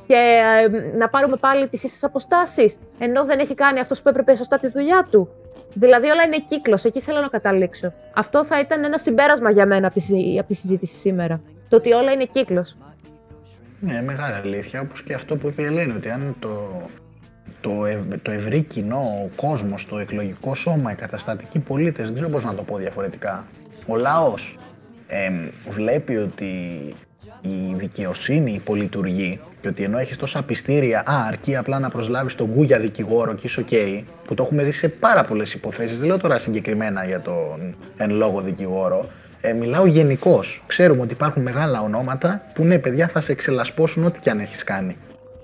και 0.08 0.42
ε, 0.64 0.98
να 0.98 1.10
πάρουμε 1.10 1.38
πάλι 1.38 1.68
τις 1.68 1.84
ίσες 1.84 2.04
αποστάσεις, 2.04 2.78
ενώ 3.00 3.26
δεν 3.26 3.40
έχει 3.40 3.54
κάνει 3.54 3.80
αυτός 3.80 4.02
που 4.02 4.10
έπρεπε 4.10 4.36
σωστά 4.36 4.58
τη 4.58 4.68
δουλειά 4.68 5.08
του. 5.12 5.30
Δηλαδή 5.74 6.10
όλα 6.10 6.24
είναι 6.24 6.40
κύκλος. 6.50 6.84
Εκεί 6.84 7.02
θέλω 7.02 7.20
να 7.20 7.28
καταλήξω. 7.28 7.94
Αυτό 8.14 8.46
θα 8.46 8.60
ήταν 8.60 8.84
ένα 8.84 8.98
συμπέρασμα 8.98 9.52
για 9.52 9.66
μένα 9.66 9.88
από 9.88 10.00
τη, 10.00 10.38
από 10.40 10.48
τη 10.48 10.54
συζήτηση 10.54 10.96
σήμερα. 10.96 11.42
Το 11.70 11.76
ότι 11.76 11.92
όλα 11.92 12.12
είναι 12.12 12.26
κύκλος. 12.26 12.78
Ναι, 13.80 14.02
μεγάλη 14.02 14.34
αλήθεια. 14.34 14.82
Όπως 14.82 15.04
και 15.04 15.14
αυτό 15.14 15.36
που 15.36 15.48
είπε 15.48 15.62
η 15.62 15.66
Ελένη, 15.66 15.92
ότι 15.92 16.10
αν 16.10 16.36
το, 16.40 16.82
το, 17.62 17.86
ευ, 17.86 18.00
το 18.22 18.32
ευρύ 18.32 18.62
κοινό, 18.62 19.00
ο 19.00 19.30
κόσμος, 19.36 19.88
το 19.90 19.98
εκλογικό 19.98 20.56
σώμα, 20.56 20.92
οι 20.92 20.96
καταστατικοί 20.96 21.60
πολίτες, 21.60 22.06
δεν 22.06 22.14
ξέρω 22.14 22.30
πώς 22.30 22.44
να 22.44 22.56
το 22.56 22.64
πω 22.64 22.78
διαφορετικά. 22.78 23.46
Ο 23.88 23.96
λαός 23.96 24.58
ε, 25.08 25.32
βλέπει 25.70 26.18
ότι 26.18 26.46
η 27.42 27.74
δικαιοσύνη 27.74 28.54
υπολειτουργεί 28.54 29.40
και 29.62 29.68
ότι 29.68 29.84
ενώ 29.84 29.98
έχεις 29.98 30.18
τόσα 30.18 30.44
πιστήρια, 30.44 31.00
α, 31.00 31.26
αρκεί 31.28 31.56
απλά 31.56 31.80
να 31.80 31.90
προσλάβεις 31.90 32.36
τον 32.36 32.50
Γκούγια 32.54 32.80
δικηγόρο 32.80 33.34
και 33.34 33.42
είσαι 33.44 33.66
OK, 33.70 34.04
που 34.28 34.34
το 34.34 34.44
έχουμε 34.44 34.64
δει 34.64 34.72
σε 34.72 34.90
πάρα 34.90 35.24
πολλές 35.24 35.54
υποθέσεις. 35.54 36.00
Δεν 36.00 36.08
λέω 36.08 36.20
τώρα 36.20 36.38
συγκεκριμένα 36.38 37.06
για 37.06 37.20
τον 37.20 37.76
εν 37.98 38.12
λόγω 38.12 38.42
δικηγόρο. 38.42 39.10
Ε, 39.42 39.54
μιλάω 39.54 39.86
γενικώς. 39.86 40.64
Ξέρουμε 40.68 41.02
ότι 41.02 41.14
υπάρχουν 41.14 41.42
μεγάλα 41.42 41.82
ονόματα 41.82 42.42
που 42.54 42.64
ναι, 42.64 42.80
παιδιά 42.80 43.08
θα 43.08 43.22
σε 43.22 43.32
εξελασπώσουν 43.32 44.06
ό,τι 44.06 44.20
και 44.20 44.30
αν 44.30 44.40
έχεις 44.40 44.64
κάνει. 44.64 44.96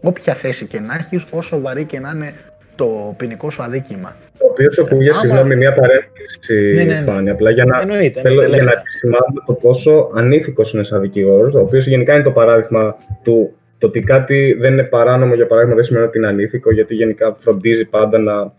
Όποια 0.01 0.33
θέση 0.33 0.65
και 0.65 0.79
να 0.79 0.95
έχεις, 0.95 1.25
όσο 1.31 1.61
βαρύ 1.61 1.83
και 1.83 1.99
να 1.99 2.11
είναι 2.15 2.33
το 2.75 3.13
ποινικό 3.17 3.49
σου 3.49 3.63
αδίκημα. 3.63 4.15
Το 4.39 4.45
οποίος 4.49 4.73
σου 4.73 4.81
ακούγε, 4.81 5.13
συγγνώμη, 5.13 5.55
μια 5.55 5.73
παρένθεση, 5.73 6.73
ναι, 6.75 6.83
ναι, 6.83 6.93
ναι. 6.93 7.01
Φάνη. 7.01 7.29
Απλά 7.29 7.49
για 7.49 7.65
να, 7.65 7.81
εννοείται, 7.81 8.21
θέλω, 8.21 8.43
για 8.43 8.63
να 8.63 8.71
επισημάνω 8.71 9.43
το 9.45 9.53
πόσο 9.53 10.11
ανήθικος 10.15 10.73
είναι 10.73 10.83
σαν 10.83 11.01
δικηγόρος, 11.01 11.53
ο 11.53 11.59
οποίος 11.59 11.87
γενικά 11.87 12.13
είναι 12.13 12.23
το 12.23 12.31
παράδειγμα 12.31 12.97
του 13.23 13.56
το 13.77 13.87
ότι 13.87 13.99
κάτι 13.99 14.57
δεν 14.59 14.73
είναι 14.73 14.83
παράνομο, 14.83 15.33
για 15.33 15.47
παράδειγμα, 15.47 15.75
δεν 15.75 15.83
σημαίνει 15.83 16.05
ότι 16.05 16.17
είναι 16.17 16.27
ανήθικο, 16.27 16.71
γιατί 16.71 16.95
γενικά 16.95 17.35
φροντίζει 17.37 17.85
πάντα 17.85 18.19
να 18.19 18.53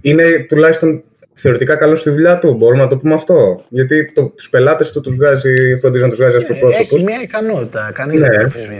είναι 0.00 0.46
τουλάχιστον 0.48 1.02
θεωρητικά 1.34 1.74
καλό 1.74 1.96
στη 1.96 2.10
δουλειά 2.10 2.38
του, 2.38 2.54
μπορούμε 2.54 2.82
να 2.82 2.88
το 2.88 2.96
πούμε 2.96 3.14
αυτό; 3.14 3.64
Γιατί 3.68 4.12
το, 4.12 4.32
τους 4.36 4.50
πελάτες 4.50 4.92
του 4.92 5.00
τους 5.00 5.16
βγάζει, 5.16 5.78
φροντίζει 5.80 6.02
να 6.02 6.08
τους 6.08 6.18
βγάζει 6.18 6.36
ω 6.36 6.58
πρόσωπο. 6.60 6.94
Έχει 6.94 7.04
μια 7.04 7.20
ικανότητα, 7.22 7.90
κανείς 7.94 8.20
ναι, 8.20 8.28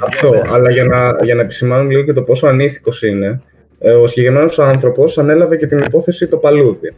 αυτό. 0.01 0.43
Αλλά 0.53 0.71
για 0.71 0.85
να, 0.85 1.25
για 1.25 1.35
να 1.35 1.41
επισημάνω 1.41 1.89
λίγο 1.89 2.03
και 2.03 2.13
το 2.13 2.23
πόσο 2.23 2.47
ανήθικος 2.47 3.03
είναι, 3.03 3.43
ε, 3.79 3.91
ο 3.91 4.07
συγκεκριμένος 4.07 4.59
άνθρωπος 4.59 5.19
ανέλαβε 5.19 5.57
και 5.57 5.67
την 5.67 5.79
υπόθεση 5.79 6.27
το 6.27 6.37
παλούδι. 6.37 6.95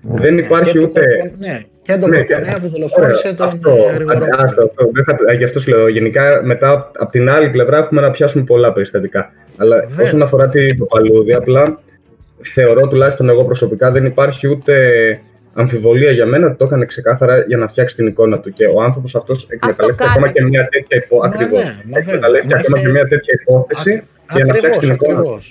Ναι, 0.00 0.20
δεν 0.20 0.38
υπάρχει 0.38 0.78
ούτε. 0.78 1.32
ναι, 1.38 1.64
και 1.84 1.96
τον 1.96 2.10
ναι, 2.10 2.24
που 2.60 2.68
δολοφόνησε 2.68 3.32
τον 3.32 3.46
αυτό, 3.46 3.70
αυτό, 4.08 4.26
αυτό, 4.38 4.70
αυτό, 5.06 5.32
Γι' 5.36 5.44
αυτό 5.44 5.60
σου 5.60 5.70
λέω. 5.70 5.88
Γενικά, 5.88 6.40
μετά 6.44 6.90
από 6.98 7.10
την 7.10 7.30
άλλη 7.30 7.48
πλευρά 7.50 7.78
έχουμε 7.78 8.00
να 8.00 8.10
πιάσουμε 8.10 8.44
πολλά 8.44 8.72
περιστατικά. 8.72 9.32
Αλλά 9.56 9.76
Βέβαια. 9.76 10.04
όσον 10.04 10.22
αφορά 10.22 10.48
το 10.48 10.84
παλούδι, 10.88 11.32
απλά 11.32 11.78
θεωρώ 12.42 12.88
τουλάχιστον 12.88 13.28
εγώ 13.28 13.44
προσωπικά 13.44 13.90
δεν 13.90 14.04
υπάρχει 14.04 14.48
ούτε 14.48 14.74
αμφιβολία 15.54 16.10
για 16.10 16.26
μένα 16.26 16.46
ότι 16.46 16.56
το 16.56 16.64
έκανε 16.64 16.84
ξεκάθαρα 16.84 17.44
για 17.46 17.56
να 17.56 17.68
φτιάξει 17.68 17.96
την 17.96 18.06
εικόνα 18.06 18.38
του. 18.38 18.52
Και 18.52 18.66
ο 18.66 18.82
άνθρωπος 18.82 19.14
αυτός 19.14 19.46
εκμεταλλεύτηκε 19.50 20.08
ακόμα 20.08 20.28
και 20.28 20.42
μια 20.42 20.68
τέτοια 20.68 21.02
υπόθεση. 21.04 21.34
Ακριβώς. 21.34 21.74
Εκμεταλλεύτηκε 21.92 22.54
ακόμα 22.54 22.78
και 22.78 22.88
μια 22.88 23.08
τέτοια 23.08 23.34
υπόθεση 23.40 24.02
για 24.34 24.44
να 24.44 24.54
φτιάξει 24.54 24.80
την 24.80 24.90
εικόνα 24.90 25.22
του. 25.22 25.42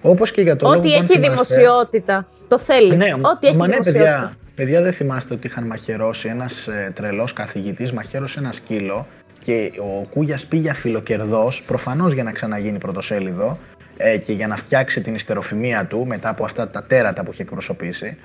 Όπως 0.00 0.30
και 0.30 0.42
για 0.42 0.56
το 0.56 0.68
Ό,τι 0.68 0.94
έχει 0.94 1.18
δημοσιότητα. 1.18 2.26
Το 2.48 2.58
θέλει. 2.58 2.96
Ναι, 2.96 3.12
Ό,τι 3.20 3.46
έχει 3.46 3.56
ναι, 3.56 4.30
παιδιά, 4.58 4.74
παιδιά, 4.74 4.82
δεν 4.82 4.92
θυμάστε 4.92 5.34
ότι 5.34 5.46
είχαν 5.46 5.66
μαχαιρώσει 5.66 6.28
ένας 6.28 6.66
ε, 6.66 6.92
τρελός 6.94 7.32
καθηγητής, 7.32 7.92
μαχαίρωσε 7.92 8.38
ένα 8.38 8.52
σκύλο 8.52 9.06
και 9.38 9.72
ο 9.78 10.06
Κούγιας 10.08 10.46
πήγε 10.46 10.70
αφιλοκερδός, 10.70 11.62
προφανώς 11.62 12.12
για 12.12 12.22
να 12.22 12.32
ξαναγίνει 12.32 12.78
πρωτοσέλιδο 12.78 13.58
ε, 13.96 14.16
και 14.18 14.32
για 14.32 14.46
να 14.46 14.56
φτιάξει 14.56 15.00
την 15.00 15.14
ιστεροφημία 15.14 15.86
του 15.86 16.06
μετά 16.06 16.28
από 16.28 16.44
αυτά 16.44 16.68
τα 16.68 16.82
τέρατα 16.82 17.22
που 17.22 17.32
είχε 17.32 17.42
εκπροσωπήσει. 17.42 18.16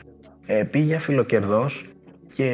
Ε, 0.46 0.64
πήγε 0.64 0.96
αφιλοκερδός 0.96 1.86
και 2.36 2.50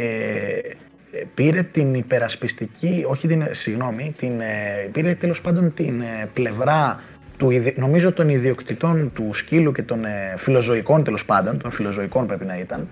ε, 1.11 1.23
πήρε 1.33 1.63
την 1.63 1.93
υπερασπιστική, 1.93 3.05
όχι 3.07 3.27
την, 3.27 3.47
συγγνώμη, 3.51 4.13
την, 4.17 4.39
ε, 4.39 4.89
πήρε 4.91 5.13
τέλος 5.13 5.41
πάντων 5.41 5.73
την 5.73 6.01
ε, 6.01 6.29
πλευρά 6.33 6.99
του, 7.37 7.51
νομίζω 7.75 8.11
των 8.11 8.29
ιδιοκτητών 8.29 9.11
του 9.13 9.33
σκύλου 9.33 9.71
και 9.71 9.83
των 9.83 10.05
ε, 10.05 10.33
φιλοζωικών 10.37 11.03
τέλος 11.03 11.25
πάντων, 11.25 11.59
των 11.59 11.71
φιλοζωικών 11.71 12.27
πρέπει 12.27 12.45
να 12.45 12.57
ήταν, 12.57 12.87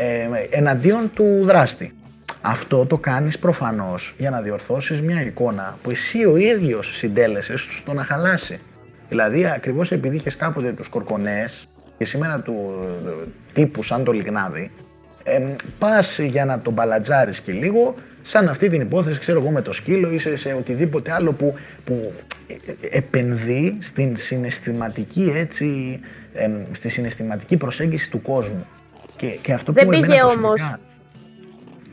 ε, 0.00 0.56
εναντίον 0.56 1.10
του 1.14 1.40
δράστη. 1.42 1.92
Αυτό 2.40 2.86
το 2.86 2.96
κάνεις 2.96 3.38
προφανώς 3.38 4.14
για 4.18 4.30
να 4.30 4.40
διορθώσεις 4.40 5.00
μια 5.00 5.22
εικόνα 5.22 5.76
που 5.82 5.90
εσύ 5.90 6.24
ο 6.24 6.36
ίδιος 6.36 6.96
συντέλεσες 6.96 7.66
στο 7.70 7.92
να 7.92 8.04
χαλάσει. 8.04 8.60
Δηλαδή 9.08 9.46
ακριβώς 9.46 9.92
επειδή 9.92 10.16
είχες 10.16 10.36
κάποτε 10.36 10.72
τους 10.72 10.88
κορκονές 10.88 11.68
και 11.98 12.04
σήμερα 12.04 12.40
του 12.40 12.54
τύπου 13.52 13.82
σαν 13.82 14.04
το 14.04 14.12
λιγνάδι, 14.12 14.70
ε, 15.22 15.54
πας 15.78 16.18
για 16.18 16.44
να 16.44 16.60
τον 16.60 16.72
μπαλατζάρεις 16.72 17.40
και 17.40 17.52
λίγο, 17.52 17.94
σαν 18.22 18.48
αυτή 18.48 18.68
την 18.68 18.80
υπόθεση, 18.80 19.18
ξέρω 19.18 19.40
εγώ 19.40 19.50
με 19.50 19.62
το 19.62 19.72
σκύλο 19.72 20.10
ή 20.10 20.18
σε, 20.18 20.36
σε 20.36 20.52
οτιδήποτε 20.52 21.12
άλλο 21.12 21.32
που, 21.32 21.54
που 21.84 22.12
επενδύει 22.90 23.78
στην 23.80 24.16
συναισθηματική 24.16 25.32
έτσι, 25.36 26.00
ε, 26.34 26.50
στη 26.72 26.88
συναισθηματική 26.88 27.56
προσέγγιση 27.56 28.10
του 28.10 28.22
κόσμου. 28.22 28.66
Και, 29.20 29.26
και 29.26 29.52
αυτό 29.52 29.72
Δεν 29.72 29.88
πήγε 29.88 30.22
όμως. 30.22 30.74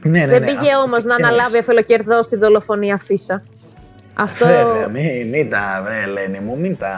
Ναι, 0.04 0.20
ναι, 0.20 0.28
Δεν 0.28 0.40
ναι, 0.40 0.46
πήγε 0.46 0.76
όμως 0.86 1.04
να 1.04 1.16
αναλάβει 1.16 1.58
αφελοκερδό 1.58 2.24
στη 2.24 2.36
δολοφονία 2.36 2.98
Φίσα. 2.98 3.44
Αυτό... 4.14 4.46
Βέβαια, 4.46 4.88
μην, 4.88 5.28
μην 5.28 5.50
τα, 5.50 5.82
βρε 5.86 6.02
Ελένη 6.04 6.40
μου, 6.40 6.58
μην 6.60 6.78
τα 6.78 6.94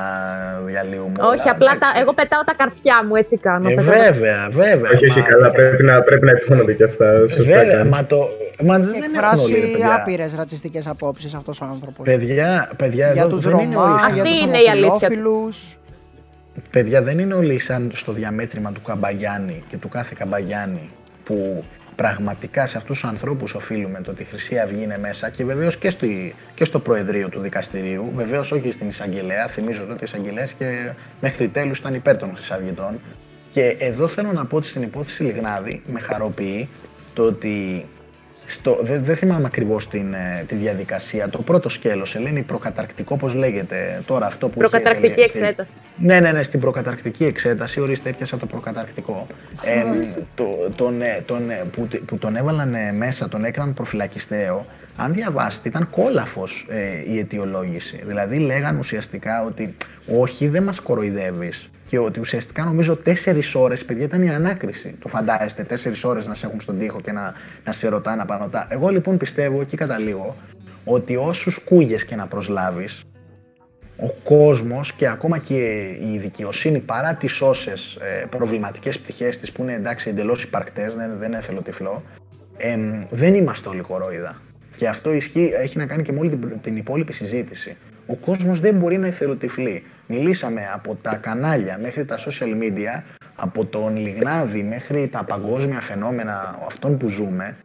διαλύουμε 0.65 1.11
Όχι, 1.21 1.47
όλα, 1.47 1.51
απλά 1.51 1.77
τα, 1.77 1.87
εγώ 2.01 2.13
πετάω 2.13 2.43
τα 2.43 2.53
καρφιά 2.57 3.05
μου, 3.07 3.15
έτσι 3.15 3.37
κάνω. 3.37 3.69
Ε, 3.69 3.75
βέβαια, 3.75 4.49
βέβαια. 4.51 4.91
Όχι, 4.93 5.05
όχι, 5.05 5.21
καλά, 5.21 5.51
πρέπει 5.51 5.83
να, 5.83 6.01
πρέπει 6.01 6.25
να 6.25 6.31
υπόνονται 6.31 6.73
και 6.73 6.83
αυτά, 6.83 7.27
σωστά 7.27 7.43
βέβαια, 7.43 7.85
μα 7.85 8.05
το... 8.05 8.29
Μα 8.63 8.79
δεν 8.79 9.03
εκφράσει 9.03 9.75
άπειρες 9.95 10.35
ρατσιστικές 10.35 10.87
απόψεις 10.87 11.33
αυτός 11.33 11.61
ο 11.61 11.65
άνθρωπος. 11.65 12.05
Παιδιά, 12.05 12.69
παιδιά, 12.77 13.11
για 13.13 13.27
τους 13.27 13.43
Ρωμά, 13.43 13.99
Αυτή 14.05 14.29
είναι 14.43 14.57
η 14.57 14.69
αλήθεια. 14.71 15.09
Παιδιά, 16.71 17.01
δεν 17.01 17.19
είναι 17.19 17.33
όλοι 17.33 17.59
σαν 17.59 17.91
στο 17.93 18.11
διαμέτρημα 18.11 18.71
του 18.71 18.81
Καμπαγιάννη 18.81 19.63
και 19.69 19.77
του 19.77 19.89
κάθε 19.89 20.15
Καμπαγιάννη 20.17 20.89
που 21.23 21.63
πραγματικά 21.95 22.67
σε 22.67 22.77
αυτούς 22.77 22.99
τους 22.99 23.09
ανθρώπους 23.09 23.53
οφείλουμε 23.53 24.01
το 24.01 24.11
ότι 24.11 24.21
η 24.21 24.25
Χρυσή 24.25 24.59
Αυγή 24.59 24.83
είναι 24.83 24.97
μέσα 24.97 25.29
και 25.29 25.45
βεβαίως 25.45 25.77
και 25.77 25.89
στο, 25.89 26.07
και 26.55 26.65
στο 26.65 26.79
Προεδρείο 26.79 27.29
του 27.29 27.39
Δικαστηρίου, 27.39 28.11
βεβαίως 28.13 28.51
όχι 28.51 28.71
στην 28.71 28.87
Εισαγγελέα, 28.87 29.47
θυμίζω 29.47 29.81
ότι 29.83 29.93
οι 29.93 30.03
Εισαγγελέες 30.03 30.51
και 30.57 30.91
μέχρι 31.21 31.47
τέλους 31.47 31.77
ήταν 31.77 31.93
υπέρ 31.93 32.17
των 32.17 32.31
Χρυσαυγητών. 32.35 32.99
Και 33.51 33.75
εδώ 33.79 34.07
θέλω 34.07 34.31
να 34.31 34.45
πω 34.45 34.57
ότι 34.57 34.67
στην 34.67 34.81
υπόθεση 34.81 35.23
Λιγνάδη 35.23 35.81
με 35.87 35.99
χαροποιεί 35.99 36.69
το 37.13 37.23
ότι 37.23 37.85
στο, 38.49 38.79
δεν, 38.81 39.03
δεν 39.03 39.15
θυμάμαι 39.15 39.45
ακριβώς 39.45 39.87
ε, 39.91 40.43
τη 40.47 40.55
διαδικασία. 40.55 41.29
Το 41.29 41.41
πρώτο 41.41 41.69
σκέλος, 41.69 42.15
Ελένη, 42.15 42.41
προκαταρκτικό, 42.41 43.17
πώς 43.17 43.33
λέγεται 43.33 44.01
τώρα 44.05 44.25
αυτό 44.25 44.47
που. 44.47 44.57
Προκαταρκτική 44.57 45.21
εξέταση. 45.21 45.73
Ναι, 45.97 46.19
ναι, 46.19 46.31
ναι, 46.31 46.43
στην 46.43 46.59
προκαταρκτική 46.59 47.25
εξέταση, 47.25 47.79
ορίστε, 47.79 48.09
έπιασα 48.09 48.37
το 48.37 48.45
προκαταρκτικό. 48.45 49.27
Ε, 49.63 49.83
το, 50.35 50.45
τον, 50.75 51.01
ε, 51.01 51.23
τον, 51.25 51.49
ε, 51.49 51.63
που, 51.71 51.87
που 52.05 52.17
τον 52.17 52.35
έβαλαν 52.35 52.75
μέσα, 52.95 53.27
τον 53.29 53.43
έκαναν 53.45 53.73
προφυλακιστέο. 53.73 54.65
Αν 54.97 55.13
διαβάσετε, 55.13 55.69
ήταν 55.69 55.89
κόλαφος 55.89 56.65
ε, 56.69 57.11
η 57.13 57.19
αιτιολόγηση. 57.19 58.01
Δηλαδή, 58.05 58.37
λέγαν 58.37 58.77
ουσιαστικά 58.77 59.43
ότι 59.45 59.75
όχι, 60.19 60.47
δεν 60.47 60.63
μας 60.63 60.79
κοροϊδεύεις 60.79 61.69
και 61.89 61.99
ότι 61.99 62.19
ουσιαστικά 62.19 62.63
νομίζω 62.63 62.95
τέσσερις 62.95 63.55
ώρες, 63.55 63.85
παιδιά, 63.85 64.03
ήταν 64.03 64.21
η 64.21 64.29
ανάκριση. 64.29 64.95
Το 64.99 65.07
φαντάζεστε, 65.07 65.63
τέσσερις 65.63 66.03
ώρες 66.03 66.27
να 66.27 66.35
σε 66.35 66.45
έχουν 66.45 66.61
στον 66.61 66.79
τοίχο 66.79 66.99
και 67.03 67.11
να, 67.11 67.33
να 67.65 67.71
σε 67.71 67.87
ρωτάνε 67.87 68.21
απανωτά. 68.21 68.67
Εγώ 68.69 68.89
λοιπόν 68.89 69.17
πιστεύω, 69.17 69.61
εκεί 69.61 69.77
καταλήγω, 69.77 70.35
ότι 70.83 71.15
όσους 71.15 71.59
κούγες 71.65 72.05
και 72.05 72.15
να 72.15 72.27
προσλάβεις, 72.27 73.01
ο 73.97 74.07
κόσμος 74.23 74.93
και 74.93 75.07
ακόμα 75.07 75.37
και 75.37 75.55
η 76.13 76.17
δικαιοσύνη 76.17 76.79
παρά 76.79 77.13
τις 77.13 77.41
όσες 77.41 77.97
ε, 78.01 78.25
προβληματικές 78.29 78.99
πτυχές 78.99 79.37
της 79.37 79.51
που 79.51 79.61
είναι 79.61 79.73
εντάξει 79.73 80.09
εντελώς 80.09 80.43
υπαρκτές, 80.43 80.95
δεν, 80.95 81.17
δεν 81.19 81.33
έθελω 81.33 81.61
τυφλό, 81.61 82.03
ε, 82.57 82.77
δεν 83.09 83.33
είμαστε 83.33 83.69
όλοι 83.69 83.81
κορόιδα. 83.81 84.41
Και 84.75 84.87
αυτό 84.87 85.13
ισχύει, 85.13 85.51
έχει 85.61 85.77
να 85.77 85.85
κάνει 85.85 86.03
και 86.03 86.11
με 86.11 86.19
όλη 86.19 86.29
την, 86.29 86.61
την 86.61 86.77
υπόλοιπη 86.77 87.13
συζήτηση. 87.13 87.75
Ο 88.07 88.15
κόσμος 88.15 88.59
δεν 88.59 88.75
μπορεί 88.75 88.97
να 88.97 89.07
εθελοτυφλεί. 89.07 89.83
Μιλήσαμε 90.11 90.61
από 90.73 90.95
τα 90.95 91.15
κανάλια 91.15 91.77
μέχρι 91.77 92.05
τα 92.05 92.17
social 92.17 92.61
media, 92.61 93.03
από 93.35 93.65
τον 93.65 93.97
Λιγνάδη 93.97 94.63
μέχρι 94.63 95.07
τα 95.07 95.23
παγκόσμια 95.23 95.81
φαινόμενα 95.81 96.59
αυτών 96.67 96.97
που 96.97 97.07
ζούμε 97.07 97.55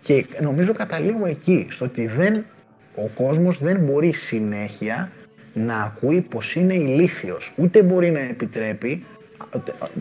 και 0.00 0.26
νομίζω 0.40 0.72
καταλήγω 0.72 1.26
εκεί, 1.26 1.66
στο 1.70 1.84
ότι 1.84 2.06
δεν, 2.06 2.44
ο 2.94 3.08
κόσμος 3.14 3.58
δεν 3.58 3.78
μπορεί 3.80 4.12
συνέχεια 4.12 5.10
να 5.54 5.82
ακούει 5.82 6.20
πως 6.20 6.54
είναι 6.54 6.74
ηλίθιος. 6.74 7.52
Ούτε 7.56 7.82
μπορεί 7.82 8.10
να 8.10 8.20
επιτρέπει, 8.20 9.04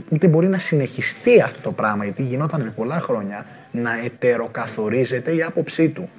ούτε 0.10 0.28
μπορεί 0.28 0.48
να 0.48 0.60
συνεχιστεί 0.60 1.42
αυτό 1.42 1.62
το 1.62 1.72
πράγμα, 1.72 2.04
γιατί 2.04 2.24
γινόταν 2.24 2.62
με 2.62 2.74
πολλά 2.76 3.00
χρόνια, 3.00 3.46
να 3.72 4.00
ετεροκαθορίζεται 4.06 5.36
η 5.36 5.44
άποψή 5.44 5.90
του. 5.90 6.10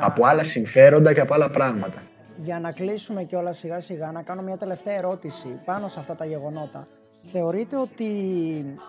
Από 0.00 0.26
άλλα 0.26 0.44
συμφέροντα 0.44 1.12
και 1.12 1.20
από 1.20 1.34
άλλα 1.34 1.48
πράγματα 1.48 2.02
για 2.42 2.60
να 2.60 2.72
κλείσουμε 2.72 3.22
και 3.22 3.36
όλα 3.36 3.52
σιγά 3.52 3.80
σιγά, 3.80 4.12
να 4.12 4.22
κάνω 4.22 4.42
μια 4.42 4.56
τελευταία 4.56 4.94
ερώτηση 4.94 5.60
πάνω 5.64 5.88
σε 5.88 5.98
αυτά 6.00 6.14
τα 6.14 6.24
γεγονότα. 6.24 6.86
Θεωρείτε 7.32 7.76
ότι 7.76 8.04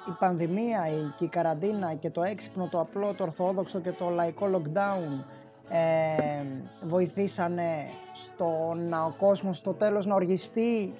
η 0.08 0.12
πανδημία 0.20 0.86
και 1.18 1.24
η 1.25 1.27
καραντίνα 1.27 1.94
και 1.94 2.10
το 2.10 2.24
έξυπνο, 2.24 2.68
το 2.72 2.79
απλό, 2.79 3.13
το 3.13 3.24
ορθόδοξο 3.24 3.79
και 3.79 3.91
το 3.91 4.10
λαϊκό 4.10 4.50
lockdown 4.53 5.24
ε, 5.70 6.44
βοηθήσανε 6.82 7.86
στο 8.13 8.74
να 8.75 9.03
ο 9.03 9.13
κόσμος 9.18 9.58
στο 9.58 9.74
τέλος 9.74 10.06
να 10.06 10.15
οργιστεί 10.15 10.94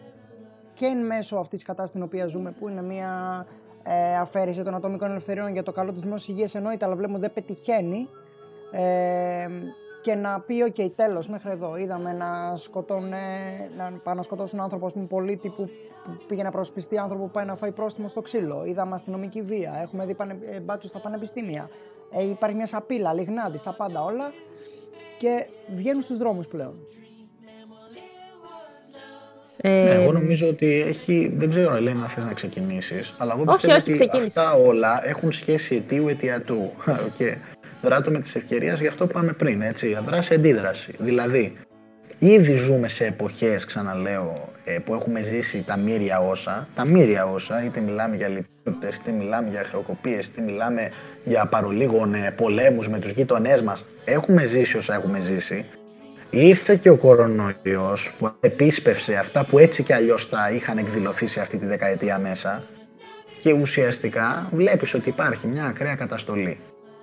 και 0.74 0.86
εν 0.86 1.06
μέσω 1.06 1.36
αυτής 1.36 1.58
της 1.60 1.68
κατάστασης 1.68 1.90
στην 1.90 2.04
οποία 2.04 2.26
ζούμε 2.26 2.52
που 2.52 2.70
είναι 2.70 2.82
μια 2.82 3.46
ε, 3.84 4.18
αφαίρεση 4.18 4.64
των 4.64 4.76
ατομικών 4.76 5.10
ελευθεριών 5.10 5.52
για 5.52 5.64
το 5.64 5.72
καλό 5.72 5.92
της 5.92 6.02
δημόσιας 6.02 6.38
υγείας 6.38 6.56
εννοείται 6.56 6.86
αλλά 6.86 6.96
βλέπουμε 6.96 7.20
δεν 7.20 7.34
πετυχαίνει 7.34 8.08
ε, 8.72 9.48
και 10.02 10.16
να 10.16 10.40
πει: 10.40 10.56
OK, 10.68 10.92
τέλος, 10.96 11.28
μέχρι 11.28 11.52
εδώ. 11.52 11.78
Είδαμε 11.78 12.14
να, 12.14 12.56
σκοτώνε, 12.56 13.18
να 13.78 13.84
πάνε 14.04 14.18
να 14.18 14.24
σκοτώσουν 14.24 14.60
άνθρωπο, 14.60 14.88
πούμε, 14.88 15.06
πολίτη 15.06 15.50
που, 15.50 15.70
πήγε 16.28 16.44
να 16.44 16.52
προσπιστεί 16.52 16.98
άνθρωπο 16.98 17.24
που 17.24 17.32
πάει 17.32 17.46
να 17.46 17.56
φάει 17.56 17.72
πρόστιμο 17.72 18.08
στο 18.08 18.22
ξύλο. 18.22 18.66
Είδαμε 18.66 18.94
αστυνομική 18.94 19.42
βία. 19.42 19.80
Έχουμε 19.82 20.06
δει 20.06 20.14
πανε, 20.14 20.38
ε, 20.52 20.60
μπάτσους 20.60 20.90
στα 20.90 21.00
πανεπιστήμια. 21.00 21.70
Ε, 22.12 22.30
υπάρχει 22.30 22.56
μια 22.56 22.66
σαπίλα, 22.66 23.14
λιγνάδις, 23.14 23.60
στα 23.60 23.72
πάντα 23.72 24.04
όλα. 24.04 24.32
Και 25.18 25.46
βγαίνουν 25.76 26.02
στους 26.02 26.18
δρόμους 26.18 26.48
πλέον. 26.48 26.74
Ε... 29.62 29.84
Ναι, 29.84 29.90
εγώ 29.90 30.12
νομίζω 30.12 30.48
ότι 30.48 30.82
έχει. 30.82 31.34
Δεν 31.38 31.50
ξέρω, 31.50 31.76
Ελένη, 31.76 32.02
αν 32.02 32.08
θες 32.08 32.24
να 32.26 32.34
ξεκινήσεις. 32.34 33.14
Αλλά 33.18 33.34
εγώ 33.34 33.44
πιστεύω 33.44 33.76
όχι, 33.76 33.92
όχι, 33.92 34.04
ότι 34.04 34.18
αυτά 34.18 34.54
όλα 34.54 35.08
έχουν 35.08 35.32
σχέση 35.32 35.76
αιτίου 35.76 36.08
αιτιατού. 36.08 36.72
Okay. 37.10 37.36
Δράτω 37.82 38.12
με 38.12 38.20
τις 38.20 38.36
ευκαιρίες, 38.36 38.80
γι' 38.80 38.88
αυτό 38.88 39.08
πάμε 39.08 39.34
πριν, 39.34 39.62
έτσι, 39.62 39.98
δράση-αντίδραση. 40.06 40.96
Δηλαδή, 41.00 41.58
Ήδη 42.22 42.56
ζούμε 42.56 42.88
σε 42.88 43.06
εποχές, 43.06 43.66
ξαναλέω, 43.66 44.50
ε, 44.64 44.78
που 44.86 44.94
έχουμε 44.94 45.22
ζήσει 45.22 45.64
τα 45.68 45.78
μύρια 45.78 46.20
όσα, 46.20 46.68
τα 46.76 46.86
μύρια 46.86 47.26
όσα, 47.26 47.64
είτε 47.64 47.80
μιλάμε 47.80 48.16
για 48.16 48.28
λιτότητες, 48.28 48.96
είτε 48.96 49.12
μιλάμε 49.12 49.50
για 49.50 49.64
χρεοκοπίες, 49.64 50.26
είτε 50.26 50.42
μιλάμε 50.42 50.92
για 51.24 51.46
παρολίγων 51.46 52.14
ε, 52.14 52.34
πολέμους 52.38 52.88
με 52.90 53.00
τους 53.00 53.12
γείτονές 53.12 53.62
μας. 53.62 53.86
Έχουμε 54.06 54.46
ζήσει 54.46 54.78
όσα 54.78 54.94
έχουμε 54.94 55.20
ζήσει. 55.20 55.66
Ήρθε 56.30 56.76
και 56.76 56.90
ο 56.90 56.98
κορονοϊός 56.98 58.12
που 58.20 58.32
επίσπευσε 58.40 59.14
αυτά 59.14 59.46
που 59.46 59.60
έτσι 59.60 59.84
και 59.84 59.94
αλλιώς 59.94 60.26
θα 60.26 60.52
είχαν 60.52 60.78
εκδηλωθεί 60.78 61.28
σε 61.28 61.40
αυτή 61.40 61.58
τη 61.58 61.66
δεκαετία 61.66 62.18
μέσα 62.18 62.64
και 63.42 63.54
ουσιαστικά 63.54 64.50
βλέπεις 64.52 64.94
ότι 64.94 65.10
υπάρχει 65.10 65.48
μια 65.48 65.66
ακραία 65.66 65.96
καταστολή 65.96 66.58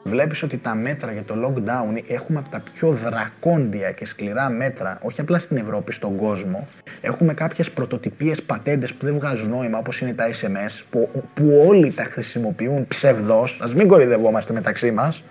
βλέπεις 0.07 0.43
ότι 0.43 0.57
τα 0.57 0.75
μέτρα 0.75 1.13
για 1.13 1.23
το 1.23 1.35
lockdown 1.35 2.03
έχουμε 2.09 2.39
από 2.39 2.49
τα 2.49 2.63
πιο 2.73 2.91
δρακόντια 2.91 3.91
και 3.91 4.07
σκληρά 4.07 4.51
μέτρα, 4.51 4.99
όχι 5.03 5.21
απλά 5.21 5.39
στην 5.39 5.57
Ευρώπη, 5.57 5.93
στον 5.93 6.17
κόσμο. 6.17 6.69
Έχουμε 7.01 7.35
κάποιες 7.35 7.71
πρωτοτυπίες 7.71 8.43
πατέντες 8.43 8.93
που 8.93 9.05
δεν 9.07 9.15
βγάζουν 9.15 9.51
νόημα, 9.51 9.79
όπως 9.79 10.01
είναι 10.01 10.13
τα 10.13 10.29
SMS, 10.29 10.85
που, 10.91 11.11
που 11.35 11.65
όλοι 11.69 11.93
τα 11.93 12.05
χρησιμοποιούν 12.05 12.87
ψευδός. 12.89 13.59
Ας 13.63 13.75
μην 13.75 13.89
κορυδευόμαστε 13.89 14.53
μεταξύ 14.53 14.91
μας. 14.91 15.23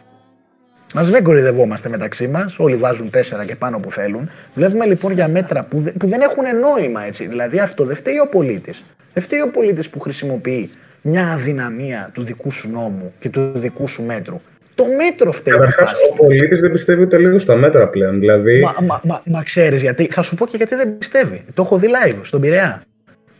Α 0.93 1.03
μην 1.03 1.23
κορυδευόμαστε 1.23 1.89
μεταξύ 1.89 2.27
μας, 2.27 2.55
όλοι 2.57 2.75
βάζουν 2.75 3.09
τέσσερα 3.09 3.45
και 3.45 3.55
πάνω 3.55 3.79
που 3.79 3.91
θέλουν. 3.91 4.29
Βλέπουμε 4.55 4.85
λοιπόν 4.85 5.11
για 5.11 5.27
μέτρα 5.27 5.63
που, 5.63 5.83
που 5.99 6.07
δεν 6.07 6.21
έχουν 6.21 6.59
νόημα 6.59 7.03
έτσι. 7.03 7.27
Δηλαδή 7.27 7.59
αυτό 7.59 7.85
δεν 7.85 7.95
φταίει 7.95 8.19
ο 8.19 8.27
πολίτης. 8.27 8.83
Δεν 9.13 9.23
φταίει 9.23 9.41
ο 9.41 9.51
πολίτης 9.51 9.89
που 9.89 9.99
χρησιμοποιεί 9.99 10.69
μια 11.01 11.31
αδυναμία 11.31 12.09
του 12.13 12.23
δικού 12.23 12.51
σου 12.51 12.69
νόμου 12.69 13.13
και 13.19 13.29
του 13.29 13.51
δικού 13.55 13.87
σου 13.87 14.03
μέτρου. 14.03 14.41
Το 14.75 14.85
μέτρο 14.85 15.31
φταίει. 15.31 15.53
Καταρχάς, 15.53 15.93
ο 15.93 16.13
πολίτης 16.15 16.59
δεν 16.59 16.71
πιστεύει 16.71 17.01
ούτε 17.01 17.17
λίγο 17.17 17.39
στα 17.39 17.55
μέτρα 17.55 17.87
πλέον. 17.87 18.19
Δηλαδή... 18.19 18.61
Μα, 18.61 18.75
μα, 18.81 19.01
μα, 19.03 19.21
μα 19.25 19.43
ξέρεις 19.43 19.81
γιατί. 19.81 20.07
Θα 20.11 20.21
σου 20.21 20.35
πω 20.35 20.47
και 20.47 20.57
γιατί 20.57 20.75
δεν 20.75 20.97
πιστεύει. 20.97 21.45
Το 21.53 21.61
έχω 21.61 21.77
δει 21.77 21.87
live 21.87 22.19
στον 22.21 22.41
Πειραιά. 22.41 22.83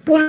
Πώς 0.03 0.19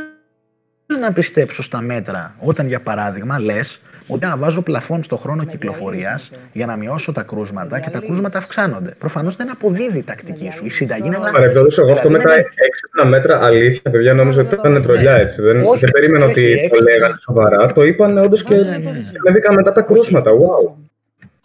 να 1.01 1.13
πιστέψω 1.13 1.63
στα 1.63 1.81
μέτρα 1.81 2.35
όταν, 2.39 2.67
για 2.67 2.81
παράδειγμα, 2.81 3.41
λες 3.41 3.81
ότι 4.09 4.27
να 4.27 4.37
βάζω 4.37 4.63
πλαφόν 4.63 5.03
στο 5.03 5.17
χρόνο 5.17 5.45
κυκλοφορίας 5.45 6.31
για 6.53 6.67
να 6.67 6.77
μειώσω 6.77 7.13
τα 7.13 7.23
κρούσματα 7.23 7.81
και 7.81 7.91
τα 7.91 7.99
κρούσματα 7.99 8.39
αυξάνονται. 8.39 8.91
Προφανώς 8.99 9.37
δεν 9.37 9.51
αποδίδει 9.51 9.99
η 9.99 10.03
τακτική 10.03 10.51
σου. 10.57 10.65
Η 10.65 10.71
συνταγή 10.71 11.07
είναι 11.07 11.19
λάθος. 11.19 11.79
εγώ 11.79 11.93
αυτό 11.93 12.11
με 12.11 12.19
τα 12.19 12.35
έξυπνα 12.67 13.05
μέτρα, 13.05 13.45
αλήθεια, 13.45 13.91
παιδιά, 13.91 14.15
νόμιζα 14.15 14.41
ότι 14.41 14.55
ήταν 14.55 14.83
τρολιά 14.83 15.15
έτσι. 15.15 15.43
Δεν, 15.43 15.61
δεν 15.81 15.91
περίμενα 15.93 16.25
ότι 16.25 16.71
το 16.73 16.83
λέγανε 16.83 17.15
σοβαρά. 17.21 17.73
Το 17.73 17.85
είπαν 17.85 18.19
όντως 18.19 18.43
και 18.43 18.55
ανέβηκαν 18.55 19.55
μετά 19.55 19.73
τα 19.73 19.83
κρούσματα. 19.83 20.31
Wow. 20.31 20.87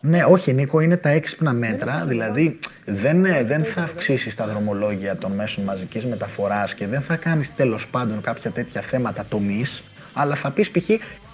Ναι, 0.03 0.23
όχι 0.23 0.53
Νίκο, 0.53 0.79
είναι 0.79 0.97
τα 0.97 1.09
έξυπνα 1.09 1.53
μέτρα, 1.53 2.03
δηλαδή 2.07 2.59
δεν, 2.85 3.21
δεν 3.21 3.63
θα 3.63 3.81
αυξήσεις 3.81 4.35
τα 4.35 4.47
δρομολόγια 4.47 5.15
των 5.15 5.31
μέσων 5.31 5.63
μαζικής 5.63 6.05
μεταφοράς 6.05 6.73
και 6.73 6.87
δεν 6.87 7.01
θα 7.01 7.15
κάνεις 7.15 7.55
τέλος 7.55 7.87
πάντων 7.87 8.21
κάποια 8.21 8.51
τέτοια 8.51 8.81
θέματα 8.81 9.25
τομής, 9.29 9.83
αλλά 10.13 10.35
θα 10.35 10.51
πεις 10.51 10.69
π.χ. 10.69 10.89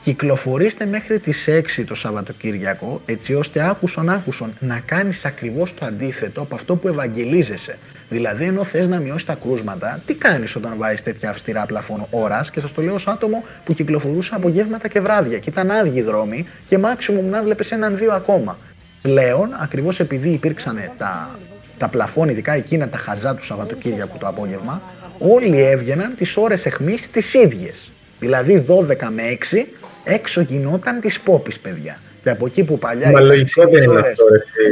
κυκλοφορήστε 0.08 0.86
μέχρι 0.86 1.20
τις 1.20 1.48
6 1.48 1.84
το 1.88 1.96
Σαββατοκύριακο, 1.96 3.02
έτσι 3.06 3.34
ώστε 3.34 3.70
άκουσον 3.70 4.10
άκουσον 4.10 4.54
να 4.60 4.82
κάνεις 4.86 5.26
ακριβώς 5.26 5.74
το 5.74 5.86
αντίθετο 5.86 6.42
από 6.42 6.56
αυτό 6.56 6.76
που 6.76 6.88
ευαγγελίζεσαι. 6.88 7.78
Δηλαδή, 8.10 8.44
ενώ 8.44 8.64
θες 8.64 8.88
να 8.88 9.00
μειώσεις 9.00 9.26
τα 9.26 9.38
κρούσματα, 9.42 10.02
τι 10.06 10.14
κάνεις 10.14 10.56
όταν 10.56 10.74
βάζεις 10.78 11.04
τέτοια 11.04 11.30
αυστηρά 11.30 11.66
πλαφόν 11.66 12.06
ώρας; 12.10 12.50
Και 12.52 12.60
σας 12.60 12.74
το 12.74 12.82
λέω 12.82 12.94
ως 12.94 13.08
άτομο 13.08 13.44
που 13.66 13.74
κυκλοφορούσε 13.74 14.32
απογεύματα 14.34 14.88
και 14.88 15.00
βράδια 15.00 15.38
και 15.38 15.50
ήταν 15.50 15.72
άδειοι 15.72 16.02
δρόμοι 16.02 16.48
και 16.68 16.78
μάξιμουμ 16.78 17.30
να 17.30 17.44
βλέπεις 17.44 17.72
έναν-δύο 17.72 18.14
ακόμα. 18.14 18.58
Πλέον, 19.02 19.50
ακριβώς 19.62 20.00
επειδή 20.00 20.30
υπήρξαν 20.30 20.80
τα, 20.98 21.30
τα 21.78 21.88
πλαφόν, 21.88 22.30
ειδικά 22.30 22.54
εκείνα 22.54 22.88
τα 22.88 22.98
χαζά 22.98 23.36
του 23.36 23.46
Σαββατοκύριακου 23.46 24.18
το 24.18 24.28
απόγευμα, 24.28 24.82
όλοι 25.20 25.62
έβγαιναν 25.62 26.16
τις 26.18 26.38
ώρες 26.38 26.66
εχμή 26.66 26.98
τις 27.12 27.34
ίδιες. 27.34 27.90
Δηλαδή 28.20 28.66
12 28.68 29.10
με 29.16 29.24
6 29.24 29.68
έξω 30.08 30.42
γινόταν 30.42 31.00
της 31.02 31.20
πόπης, 31.20 31.60
παιδιά. 31.60 32.00
Και 32.24 32.30
από 32.30 32.46
εκεί 32.46 32.64
που 32.64 32.78
παλιά. 32.78 33.12
Μα 33.12 33.20
λογικό 33.20 33.68
δεν 33.70 33.84
είναι 33.84 34.00
αυτό. 34.00 34.26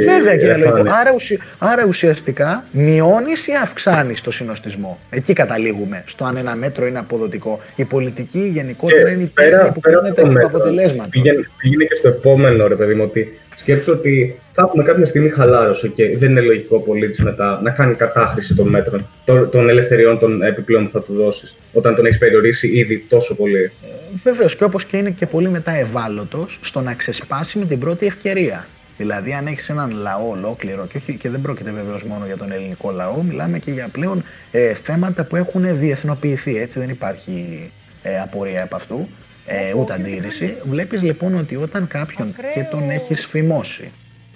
Βέβαια 0.04 0.36
και 0.36 0.46
λογικό. 0.46 0.76
Άρα, 0.76 1.14
άρα 1.58 1.84
ουσιαστικά 1.88 2.64
μειώνεις 2.70 3.46
ή 3.46 3.52
αυξάνεις 3.62 4.20
το 4.20 4.30
συνοστισμό. 4.30 4.98
Εκεί 5.10 5.32
καταλήγουμε. 5.32 6.04
Στο 6.06 6.24
αν 6.24 6.36
ένα 6.36 6.54
μέτρο 6.54 6.86
είναι 6.86 6.98
αποδοτικό. 6.98 7.60
Η 7.76 7.84
πολιτική 7.84 8.50
γενικότερα 8.54 9.10
είναι 9.10 9.22
η 9.22 9.30
πέρα, 9.34 9.72
που 9.72 9.80
πέρα 9.80 10.14
το 10.14 10.46
αποτελέσματα. 10.46 11.08
Πήγαινε, 11.08 11.48
πήγαινε 11.60 11.84
και 11.84 11.94
στο 11.94 12.08
επόμενο, 12.08 12.66
ρε 12.66 12.74
παιδί 12.74 12.94
μου, 12.94 13.02
ότι 13.04 13.38
σκέψω 13.54 13.92
ότι 13.92 14.38
θα 14.52 14.62
έχουμε 14.68 14.82
κάποια 14.82 15.06
στιγμή 15.06 15.28
χαλάρωση 15.28 15.88
και 15.88 16.18
δεν 16.18 16.30
είναι 16.30 16.40
λογικό 16.40 16.76
ο 16.76 16.80
πολίτη 16.80 17.22
μετά 17.22 17.60
να 17.62 17.70
κάνει 17.70 17.94
κατάχρηση 17.94 18.54
των 18.54 18.68
μέτρων, 18.68 19.06
των, 19.50 19.68
ελευθεριών 19.68 20.18
των 20.18 20.42
επιπλέον 20.42 20.84
που 20.84 20.90
θα 20.90 21.02
του 21.02 21.14
δώσεις, 21.14 21.56
όταν 21.72 21.94
τον 21.94 22.04
έχεις 22.04 22.18
περιορίσει 22.18 22.68
ήδη 22.68 23.04
τόσο 23.08 23.34
πολύ. 23.34 23.72
Βεβαίω 24.22 24.48
και 24.48 24.64
όπω 24.64 24.80
και 24.80 24.96
είναι 24.96 25.10
και 25.10 25.26
πολύ 25.26 25.48
μετά 25.48 25.72
ευάλωτος 25.72 26.58
στο 26.62 26.80
να 26.80 26.94
ξεσπάσει 26.94 27.58
με 27.58 27.64
την 27.64 27.78
πρώτη 27.78 28.06
ευκαιρία. 28.06 28.66
Δηλαδή, 28.96 29.32
αν 29.32 29.46
έχεις 29.46 29.68
έναν 29.68 29.90
λαό 29.90 30.30
ολόκληρο, 30.30 30.86
και, 30.86 31.12
και 31.12 31.28
δεν 31.28 31.40
πρόκειται 31.40 31.70
βεβαίως 31.70 32.02
μόνο 32.02 32.26
για 32.26 32.36
τον 32.36 32.52
ελληνικό 32.52 32.90
λαό, 32.90 33.22
μιλάμε 33.22 33.58
και 33.58 33.70
για 33.70 33.88
πλέον 33.92 34.24
ε, 34.50 34.74
θέματα 34.74 35.24
που 35.24 35.36
έχουν 35.36 35.78
διεθνοποιηθεί. 35.78 36.56
Έτσι, 36.56 36.78
δεν 36.78 36.88
υπάρχει 36.88 37.70
ε, 38.02 38.20
απορία 38.20 38.62
από 38.62 38.76
αυτού, 38.76 39.08
ε, 39.46 39.74
ούτε 39.74 39.92
αντίρρηση. 39.92 40.56
Βλέπεις 40.64 41.02
λοιπόν 41.02 41.34
ότι 41.34 41.56
όταν 41.56 41.86
κάποιον 41.86 42.34
και 42.54 42.60
τον 42.70 42.90
έχεις 42.90 43.26
φημώσει 43.26 43.90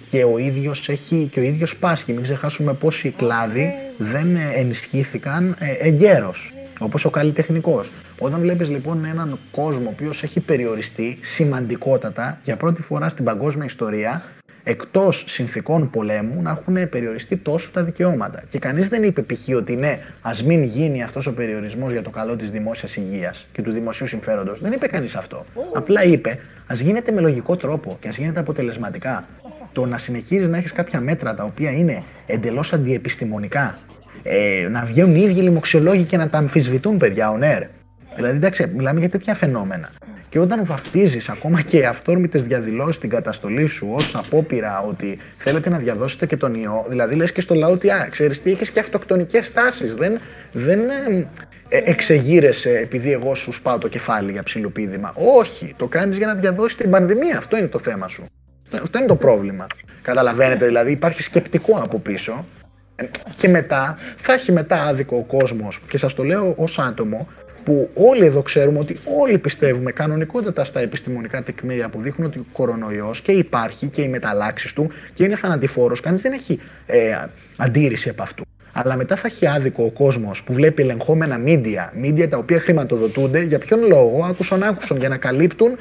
και 0.09 0.23
ο 0.23 0.37
ίδιος, 0.37 0.89
έχει, 0.89 1.29
και 1.31 1.39
ο 1.39 1.43
ίδιος 1.43 1.75
πάσχει, 1.75 2.13
μην 2.13 2.23
ξεχάσουμε 2.23 2.73
πόσοι 2.73 3.13
κλάδοι 3.17 3.73
δεν 3.97 4.37
ενισχύθηκαν 4.55 5.55
ε, 5.59 5.87
εγκαίρως, 5.87 6.53
όπως 6.79 7.05
ο 7.05 7.09
καλλιτεχνικός. 7.09 7.89
Όταν 8.23 8.39
βλέπεις 8.39 8.69
λοιπόν 8.69 9.05
έναν 9.05 9.39
κόσμο 9.51 9.85
ο 9.85 9.89
οποίος 9.93 10.23
έχει 10.23 10.39
περιοριστεί 10.39 11.17
σημαντικότατα 11.21 12.39
για 12.43 12.55
πρώτη 12.55 12.81
φορά 12.81 13.09
στην 13.09 13.25
παγκόσμια 13.25 13.65
ιστορία 13.65 14.23
εκτός 14.63 15.23
συνθήκων 15.27 15.89
πολέμου 15.89 16.41
να 16.41 16.49
έχουν 16.49 16.89
περιοριστεί 16.89 17.37
τόσο 17.37 17.69
τα 17.73 17.83
δικαιώματα. 17.83 18.43
Και 18.49 18.59
κανείς 18.59 18.87
δεν 18.87 19.03
είπε 19.03 19.21
π.χ. 19.21 19.55
ότι 19.55 19.75
ναι, 19.75 19.99
ας 20.21 20.43
μην 20.43 20.63
γίνει 20.63 21.03
αυτός 21.03 21.27
ο 21.27 21.33
περιορισμός 21.33 21.91
για 21.91 22.01
το 22.01 22.09
καλό 22.09 22.35
της 22.35 22.51
δημόσιας 22.51 22.95
υγείας 22.95 23.47
και 23.51 23.61
του 23.61 23.71
δημοσίου 23.71 24.07
συμφέροντος. 24.07 24.59
Δεν 24.59 24.71
είπε 24.71 24.87
κανείς 24.87 25.15
αυτό. 25.15 25.45
Απλά 25.73 26.03
είπε 26.03 26.39
ας 26.67 26.79
γίνεται 26.79 27.11
με 27.11 27.21
λογικό 27.21 27.55
τρόπο 27.55 27.97
και 28.01 28.07
ας 28.07 28.17
γίνεται 28.17 28.39
αποτελεσματικά. 28.39 29.27
Το 29.73 29.85
να 29.85 29.97
συνεχίζεις 29.97 30.47
να 30.47 30.57
έχεις 30.57 30.71
κάποια 30.71 30.99
μέτρα 31.01 31.35
τα 31.35 31.43
οποία 31.43 31.71
είναι 31.71 32.03
εντελώς 32.25 32.73
αντιεπιστημονικά, 32.73 33.77
ε, 34.23 34.67
να 34.71 34.85
βγαίνουν 34.85 35.15
οι 35.15 35.21
ίδιοι 35.21 35.41
λοιμοξιολόγοι 35.41 36.03
και 36.03 36.17
να 36.17 36.29
τα 36.29 36.37
αμφισβητούν, 36.37 36.97
παιδιά, 36.97 37.29
ο 37.29 37.37
ΝΕΡ. 37.37 37.63
Δηλαδή, 38.15 38.35
εντάξει, 38.35 38.67
μιλάμε 38.75 38.99
για 38.99 39.09
τέτοια 39.09 39.35
φαινόμενα. 39.35 39.89
Και 40.29 40.39
όταν 40.39 40.65
βαφτίζεις 40.65 41.29
ακόμα 41.29 41.61
και 41.61 41.85
αυθόρμητε 41.85 42.39
διαδηλώσεις 42.39 42.97
την 42.97 43.09
καταστολή 43.09 43.67
σου 43.67 43.87
ως 43.91 44.15
απόπειρα 44.15 44.81
ότι 44.81 45.19
θέλετε 45.37 45.69
να 45.69 45.77
διαδώσετε 45.77 46.25
και 46.25 46.37
τον 46.37 46.53
ιό, 46.53 46.85
δηλαδή 46.89 47.15
λες 47.15 47.31
και 47.31 47.41
στο 47.41 47.55
λαό 47.55 47.71
ότι, 47.71 47.89
α, 47.89 48.07
ξέρεις 48.11 48.41
τι, 48.41 48.51
έχει 48.51 48.71
και 48.71 48.79
αυτοκτονικές 48.79 49.51
τάσει. 49.51 49.87
Δεν, 49.87 50.19
δεν 50.51 50.79
ε, 51.69 51.77
εξεγείρεσαι 51.77 52.69
επειδή 52.69 53.11
εγώ 53.11 53.35
σου 53.35 53.51
σπάω 53.51 53.77
το 53.77 53.87
κεφάλι 53.87 54.31
για 54.31 54.43
ψηλοπίδημα. 54.43 55.13
Όχι, 55.15 55.73
το 55.77 55.87
κάνεις 55.87 56.17
για 56.17 56.27
να 56.27 56.33
διαδώσεις 56.33 56.75
την 56.75 56.89
πανδημία. 56.89 57.37
Αυτό 57.37 57.57
είναι 57.57 57.67
το 57.67 57.79
θέμα 57.79 58.07
σου. 58.07 58.25
Αυτό 58.83 58.97
είναι 58.97 59.07
το 59.07 59.15
πρόβλημα. 59.15 59.67
Καταλαβαίνετε, 60.01 60.65
δηλαδή 60.65 60.91
υπάρχει 60.91 61.21
σκεπτικό 61.21 61.79
από 61.83 61.99
πίσω. 61.99 62.45
Ε, 62.95 63.05
και 63.37 63.47
μετά, 63.47 63.97
θα 64.15 64.33
έχει 64.33 64.51
μετά 64.51 64.83
άδικο 64.83 65.17
ο 65.17 65.37
κόσμος, 65.37 65.79
και 65.87 65.97
σας 65.97 66.13
το 66.13 66.23
λέω 66.23 66.53
ως 66.57 66.79
άτομο, 66.79 67.27
που 67.63 67.89
όλοι 67.93 68.25
εδώ 68.25 68.41
ξέρουμε 68.41 68.79
ότι 68.79 68.97
όλοι 69.21 69.37
πιστεύουμε 69.37 69.91
κανονικότατα 69.91 70.63
στα 70.63 70.79
επιστημονικά 70.79 71.43
τεκμήρια 71.43 71.89
που 71.89 72.01
δείχνουν 72.01 72.27
ότι 72.27 72.39
ο 72.39 72.45
κορονοϊός 72.51 73.21
και 73.21 73.31
υπάρχει 73.31 73.87
και 73.87 74.01
οι 74.01 74.07
μεταλλάξεις 74.07 74.73
του 74.73 74.91
και 75.13 75.23
είναι 75.23 75.35
θανατηφόρος, 75.35 75.99
κανείς 75.99 76.21
δεν 76.21 76.31
έχει 76.31 76.59
ε, 76.85 77.17
αντίρρηση 77.57 78.09
από 78.09 78.23
αυτού. 78.23 78.43
Αλλά 78.73 78.95
μετά 78.95 79.15
θα 79.15 79.27
έχει 79.27 79.47
άδικο 79.47 79.83
ο 79.83 79.89
κόσμος 79.89 80.43
που 80.43 80.53
βλέπει 80.53 80.81
ελεγχόμενα 80.81 81.37
μίντια, 81.37 81.93
μίντια 81.95 82.29
τα 82.29 82.37
οποία 82.37 82.59
χρηματοδοτούνται, 82.59 83.41
για 83.41 83.59
ποιον 83.59 83.87
λόγο, 83.87 84.25
άκουσαν 84.25 84.63
άκουσαν, 84.63 84.97
για 84.97 85.09
να 85.09 85.17
καλύπτουν 85.17 85.77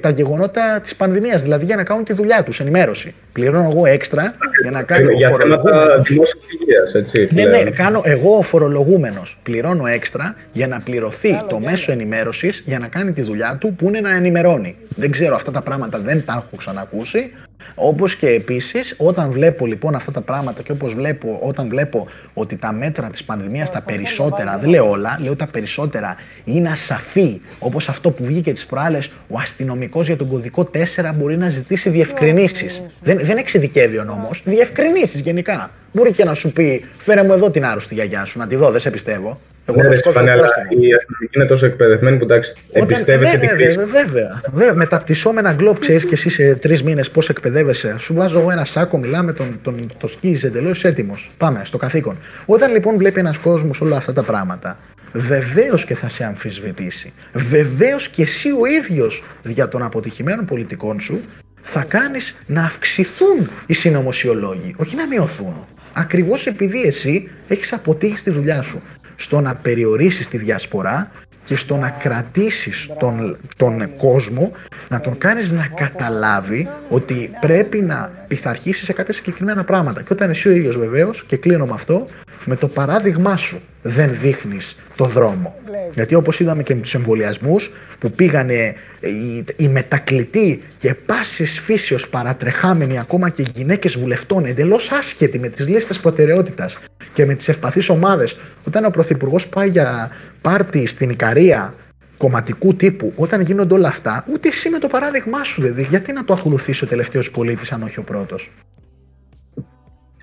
τα 0.00 0.10
γεγονότα 0.10 0.80
της 0.82 0.94
πανδημίας, 0.96 1.42
δηλαδή 1.42 1.64
για 1.64 1.76
να 1.76 1.84
κάνουν 1.84 2.04
τη 2.04 2.12
δουλειά 2.12 2.42
τους, 2.42 2.60
ενημέρωση. 2.60 3.14
Πληρώνω 3.32 3.68
εγώ 3.70 3.86
έξτρα 3.86 4.34
για 4.62 4.70
να 4.70 4.82
κάνω. 4.82 5.10
Για 5.10 5.30
θέματα 5.30 6.02
δημόσιας 6.06 6.44
υγείας, 6.60 6.94
έτσι. 6.94 7.28
Ναι, 7.32 7.44
ναι, 7.44 7.70
κάνω 7.70 8.02
εγώ 8.04 8.36
ο 8.36 8.42
φορολογούμενος. 8.42 9.38
Πληρώνω 9.42 9.86
έξτρα 9.86 10.34
για 10.52 10.66
να 10.66 10.80
πληρωθεί 10.80 11.42
το 11.48 11.58
μέσο 11.58 11.92
ενημέρωσης 11.92 12.62
για 12.66 12.78
να 12.78 12.86
κάνει 12.88 13.12
τη 13.12 13.22
δουλειά 13.22 13.56
του 13.60 13.74
που 13.74 13.88
είναι 13.88 14.00
να 14.00 14.10
ενημερώνει. 14.10 14.76
Δεν 14.96 15.10
ξέρω 15.10 15.34
αυτά 15.34 15.50
τα 15.50 15.60
πράγματα, 15.60 15.98
δεν 15.98 16.24
τα 16.24 16.32
έχω 16.32 16.56
ξανακούσει. 16.56 17.32
Όπως 17.74 18.16
και 18.16 18.28
επίσης, 18.28 18.94
όταν 18.96 19.30
βλέπω 19.30 19.66
λοιπόν 19.66 19.94
αυτά 19.94 20.12
τα 20.12 20.20
πράγματα 20.20 20.62
και 20.62 20.72
όπως 20.72 20.94
βλέπω, 20.94 21.38
όταν 21.42 21.68
βλέπω 21.68 22.06
ότι 22.34 22.56
τα 22.56 22.72
μέτρα 22.72 23.08
της 23.08 23.24
πανδημίας, 23.24 23.70
τα 23.70 23.80
περισσότερα, 23.80 24.58
δεν 24.58 24.70
λέω 24.70 24.90
όλα, 24.90 25.18
λέω 25.20 25.36
τα 25.36 25.46
περισσότερα 25.46 26.16
είναι 26.44 26.68
ασαφή, 26.68 27.40
όπως 27.58 27.88
αυτό 27.88 28.10
που 28.10 28.24
βγήκε 28.24 28.52
τις 28.52 28.66
προάλλες, 28.66 29.10
ο 29.28 29.38
αστυνομικός 29.38 30.06
για 30.06 30.16
τον 30.16 30.28
κωδικό 30.28 30.70
4 30.74 31.12
μπορεί 31.14 31.36
να 31.36 31.48
ζητήσει 31.48 31.90
διευκρινήσεις. 31.90 32.82
Δεν, 33.02 33.18
δεν 33.22 33.36
εξειδικεύει 33.36 33.98
ο 33.98 34.04
νόμος, 34.04 34.42
διευκρινήσεις 34.44 35.20
γενικά. 35.20 35.70
Μπορεί 35.92 36.12
και 36.12 36.24
να 36.24 36.34
σου 36.34 36.52
πει, 36.52 36.84
φέρε 36.98 37.22
μου 37.22 37.32
εδώ 37.32 37.50
την 37.50 37.64
άρρωστη 37.64 37.94
γιαγιά 37.94 38.24
σου, 38.24 38.38
να 38.38 38.46
τη 38.46 38.56
δω, 38.56 38.70
δεν 38.70 38.80
σε 38.80 38.90
πιστεύω. 38.90 39.40
Εγώ 39.68 39.82
ναι, 39.82 39.88
ρε 39.88 39.98
αλλά 40.14 40.34
η 40.68 40.94
αστυνομική 40.94 41.30
είναι 41.36 41.46
τόσο 41.46 41.66
εκπαιδευμένη 41.66 42.16
που 42.16 42.24
εντάξει, 42.24 42.54
εμπιστεύεσαι 42.72 43.38
την 43.38 43.48
κρίση. 43.48 43.78
Βέβαια, 43.78 44.42
βέβαια. 44.52 44.74
Με 44.74 44.86
τα 44.86 44.98
πτυσσόμενα 44.98 45.52
γκλόπ, 45.52 45.78
ξέρεις 45.78 46.04
και 46.04 46.14
εσύ 46.14 46.30
σε 46.30 46.54
τρεις 46.54 46.82
μήνες 46.82 47.10
πώς 47.10 47.28
εκπαιδεύεσαι. 47.28 47.96
Σου 47.98 48.14
βάζω 48.14 48.38
εγώ 48.38 48.50
ένα 48.50 48.64
σάκο, 48.64 48.98
μιλάμε, 48.98 49.32
τον, 49.32 49.58
τον, 49.62 49.92
το 50.00 50.08
σκίζει 50.08 50.46
εντελώς 50.46 50.84
έτοιμος. 50.84 51.30
Πάμε 51.38 51.62
στο 51.64 51.76
καθήκον. 51.76 52.16
Όταν 52.46 52.72
λοιπόν 52.72 52.96
βλέπει 52.96 53.20
ένας 53.20 53.38
κόσμος 53.38 53.80
όλα 53.80 53.96
αυτά 53.96 54.12
τα 54.12 54.22
πράγματα, 54.22 54.78
βεβαίως 55.12 55.84
και 55.84 55.94
θα 55.94 56.08
σε 56.08 56.24
αμφισβητήσει. 56.24 57.12
Βεβαίως 57.32 58.08
και 58.08 58.22
εσύ 58.22 58.48
ο 58.48 58.66
ίδιος 58.80 59.24
για 59.42 59.68
των 59.68 59.82
αποτυχημένων 59.82 60.44
πολιτικών 60.44 61.00
σου 61.00 61.20
θα 61.62 61.84
κάνεις 61.88 62.34
να 62.46 62.64
αυξηθούν 62.64 63.50
οι 63.66 63.74
συνωμοσιολόγοι, 63.74 64.74
όχι 64.76 64.96
να 64.96 65.06
μειωθούν. 65.06 65.54
Ακριβώς 65.92 66.46
επειδή 66.46 66.82
εσύ 66.82 67.30
έχεις 67.48 67.72
αποτύχει 67.72 68.16
στη 68.16 68.30
δουλειά 68.30 68.62
σου 68.62 68.82
στο 69.16 69.40
να 69.40 69.54
περιορίσεις 69.54 70.28
τη 70.28 70.38
διασπορά 70.38 71.10
και 71.44 71.56
στο 71.56 71.76
να 71.76 71.90
κρατήσεις 71.90 72.90
τον, 72.98 73.36
τον 73.56 73.96
κόσμο, 73.96 74.52
να 74.88 75.00
τον 75.00 75.18
κάνεις 75.18 75.50
να 75.50 75.66
καταλάβει 75.66 76.68
ότι 76.88 77.30
πρέπει 77.40 77.78
να 77.78 78.10
πειθαρχήσεις 78.28 78.84
σε 78.84 78.92
κάποια 78.92 79.14
συγκεκριμένα 79.14 79.64
πράγματα. 79.64 80.02
Και 80.02 80.12
όταν 80.12 80.30
εσύ 80.30 80.48
ο 80.48 80.50
ίδιος 80.50 80.76
βεβαίως, 80.76 81.24
και 81.26 81.36
κλείνω 81.36 81.66
με 81.66 81.72
αυτό, 81.74 82.06
με 82.44 82.56
το 82.56 82.68
παράδειγμά 82.68 83.36
σου 83.36 83.60
δεν 83.82 84.16
δείχνεις 84.20 84.76
το 84.96 85.04
δρόμο. 85.04 85.54
Γιατί 85.94 86.14
όπως 86.14 86.40
είδαμε 86.40 86.62
και 86.62 86.74
με 86.74 86.80
τους 86.80 86.94
εμβολιασμούς 86.94 87.72
που 87.98 88.10
πήγανε 88.10 88.74
οι, 89.00 89.44
οι 89.56 89.68
μετακλητοί 89.68 90.62
και 90.78 90.94
πάσης 90.94 91.60
φύσεως 91.60 92.08
παρατρεχάμενοι 92.08 92.98
ακόμα 92.98 93.28
και 93.28 93.44
γυναίκες 93.54 93.98
βουλευτών 93.98 94.44
εντελώς 94.44 94.90
άσχετοι 94.90 95.38
με 95.38 95.48
τις 95.48 95.68
λίστες 95.68 95.98
προτεραιότητας 95.98 96.76
και 97.14 97.26
με 97.26 97.34
τις 97.34 97.48
ευπαθείς 97.48 97.88
ομάδες 97.88 98.36
όταν 98.66 98.84
ο 98.84 98.90
Πρωθυπουργός 98.90 99.46
πάει 99.46 99.68
για 99.68 100.10
πάρτι 100.40 100.86
στην 100.86 101.10
Ικαρία 101.10 101.74
κομματικού 102.18 102.74
τύπου, 102.74 103.12
όταν 103.16 103.40
γίνονται 103.40 103.74
όλα 103.74 103.88
αυτά, 103.88 104.24
ούτε 104.32 104.48
εσύ 104.48 104.68
με 104.68 104.78
το 104.78 104.88
παράδειγμά 104.88 105.44
σου 105.44 105.60
δεν 105.60 105.74
δεις. 105.74 105.86
Γιατί 105.86 106.12
να 106.12 106.24
το 106.24 106.32
ακολουθήσει 106.32 106.84
ο 106.84 106.86
τελευταίος 106.86 107.30
πολίτης, 107.30 107.72
αν 107.72 107.82
όχι 107.82 107.98
ο 107.98 108.02
πρώτος; 108.02 108.50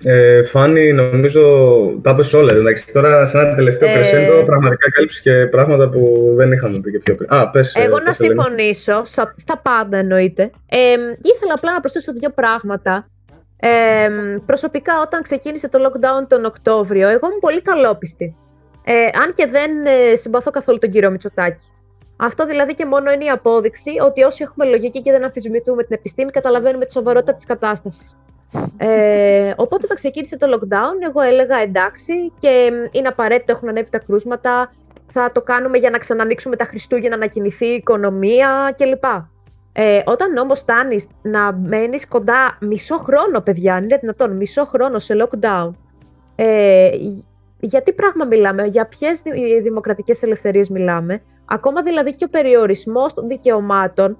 Ε, 0.08 0.42
Φάνη, 0.42 0.92
νομίζω 0.92 1.42
τα 2.02 2.14
πες 2.14 2.32
όλα. 2.32 2.52
Εντάξει, 2.52 2.92
τώρα 2.92 3.26
σε 3.26 3.38
ένα 3.38 3.54
τελευταίο 3.54 3.88
ε... 3.88 3.92
κρεσέντο 3.92 4.44
πραγματικά 4.44 4.90
κάλυψες 4.90 5.20
και 5.20 5.46
πράγματα 5.46 5.88
που 5.88 6.32
δεν 6.36 6.52
είχαμε 6.52 6.80
πει 6.80 6.90
και 6.90 6.98
πιο 6.98 7.14
πριν. 7.14 7.32
Α, 7.32 7.50
πες, 7.50 7.74
ε, 7.74 7.82
Εγώ 7.82 8.00
να 8.00 8.12
συμφωνήσω, 8.12 9.02
στα 9.36 9.60
πάντα 9.62 9.96
εννοείται. 9.96 10.50
Ε, 10.68 10.78
ήθελα 11.22 11.54
απλά 11.54 11.72
να 11.72 11.80
προσθέσω 11.80 12.12
δύο 12.12 12.30
πράγματα. 12.30 13.08
Ε, 13.56 13.68
προσωπικά 14.46 14.92
όταν 15.00 15.22
ξεκίνησε 15.22 15.68
το 15.68 15.78
lockdown 15.86 16.26
τον 16.28 16.44
Οκτώβριο, 16.44 17.08
εγώ 17.08 17.26
ήμουν 17.26 17.40
πολύ 17.40 17.62
καλόπιστη. 17.62 18.36
Ε, 18.84 18.92
αν 18.92 19.32
και 19.36 19.46
δεν 19.46 19.70
ε, 19.86 20.16
συμπαθώ 20.16 20.50
καθόλου 20.50 20.78
τον 20.78 20.90
κύριο 20.90 21.10
Μητσοτάκη. 21.10 21.64
Αυτό 22.16 22.46
δηλαδή 22.46 22.74
και 22.74 22.86
μόνο 22.86 23.10
είναι 23.10 23.24
η 23.24 23.28
απόδειξη 23.28 23.90
ότι 24.04 24.22
όσοι 24.22 24.42
έχουμε 24.42 24.66
λογική 24.66 25.02
και 25.02 25.10
δεν 25.10 25.24
αμφισβητούμε 25.24 25.82
την 25.82 25.96
επιστήμη, 25.98 26.30
καταλαβαίνουμε 26.30 26.84
τη 26.84 26.92
σοβαρότητα 26.92 27.34
της 27.34 27.44
κατάστασης. 27.44 28.16
Ε, 28.76 29.52
οπότε 29.56 29.82
όταν 29.84 29.96
ξεκίνησε 29.96 30.36
το 30.36 30.46
lockdown, 30.54 31.08
εγώ 31.08 31.20
έλεγα 31.20 31.56
εντάξει 31.56 32.32
και 32.38 32.70
είναι 32.90 33.08
απαραίτητο, 33.08 33.52
έχουν 33.52 33.68
ανέβει 33.68 33.90
τα 33.90 33.98
κρούσματα, 33.98 34.72
θα 35.12 35.30
το 35.32 35.42
κάνουμε 35.42 35.78
για 35.78 35.90
να 35.90 35.98
ξανανοίξουμε 35.98 36.56
τα 36.56 36.64
Χριστούγεννα, 36.64 37.16
να 37.16 37.26
κινηθεί 37.26 37.66
η 37.66 37.74
οικονομία 37.74 38.74
κλπ. 38.78 39.04
Ε, 39.72 40.02
όταν 40.04 40.36
όμως 40.36 40.58
φτάνεις 40.58 41.06
να 41.22 41.52
μένεις 41.52 42.08
κοντά 42.08 42.58
μισό 42.60 42.96
χρόνο, 42.96 43.40
παιδιά, 43.40 43.78
είναι 43.78 43.96
δυνατόν, 43.96 44.36
μισό 44.36 44.64
χρόνο 44.64 44.98
σε 44.98 45.14
lockdown, 45.22 45.70
ε, 46.36 46.90
για 47.60 47.82
τι 47.82 47.92
πράγμα 47.92 48.24
μιλάμε, 48.24 48.64
για 48.64 48.86
ποιες 48.86 49.22
δημοκρατικές 49.62 50.22
ελευθερίες 50.22 50.68
μιλάμε, 50.68 51.22
ακόμα 51.44 51.82
δηλαδή 51.82 52.14
και 52.14 52.24
ο 52.24 52.28
περιορισμός 52.28 53.14
των 53.14 53.28
δικαιωμάτων, 53.28 54.18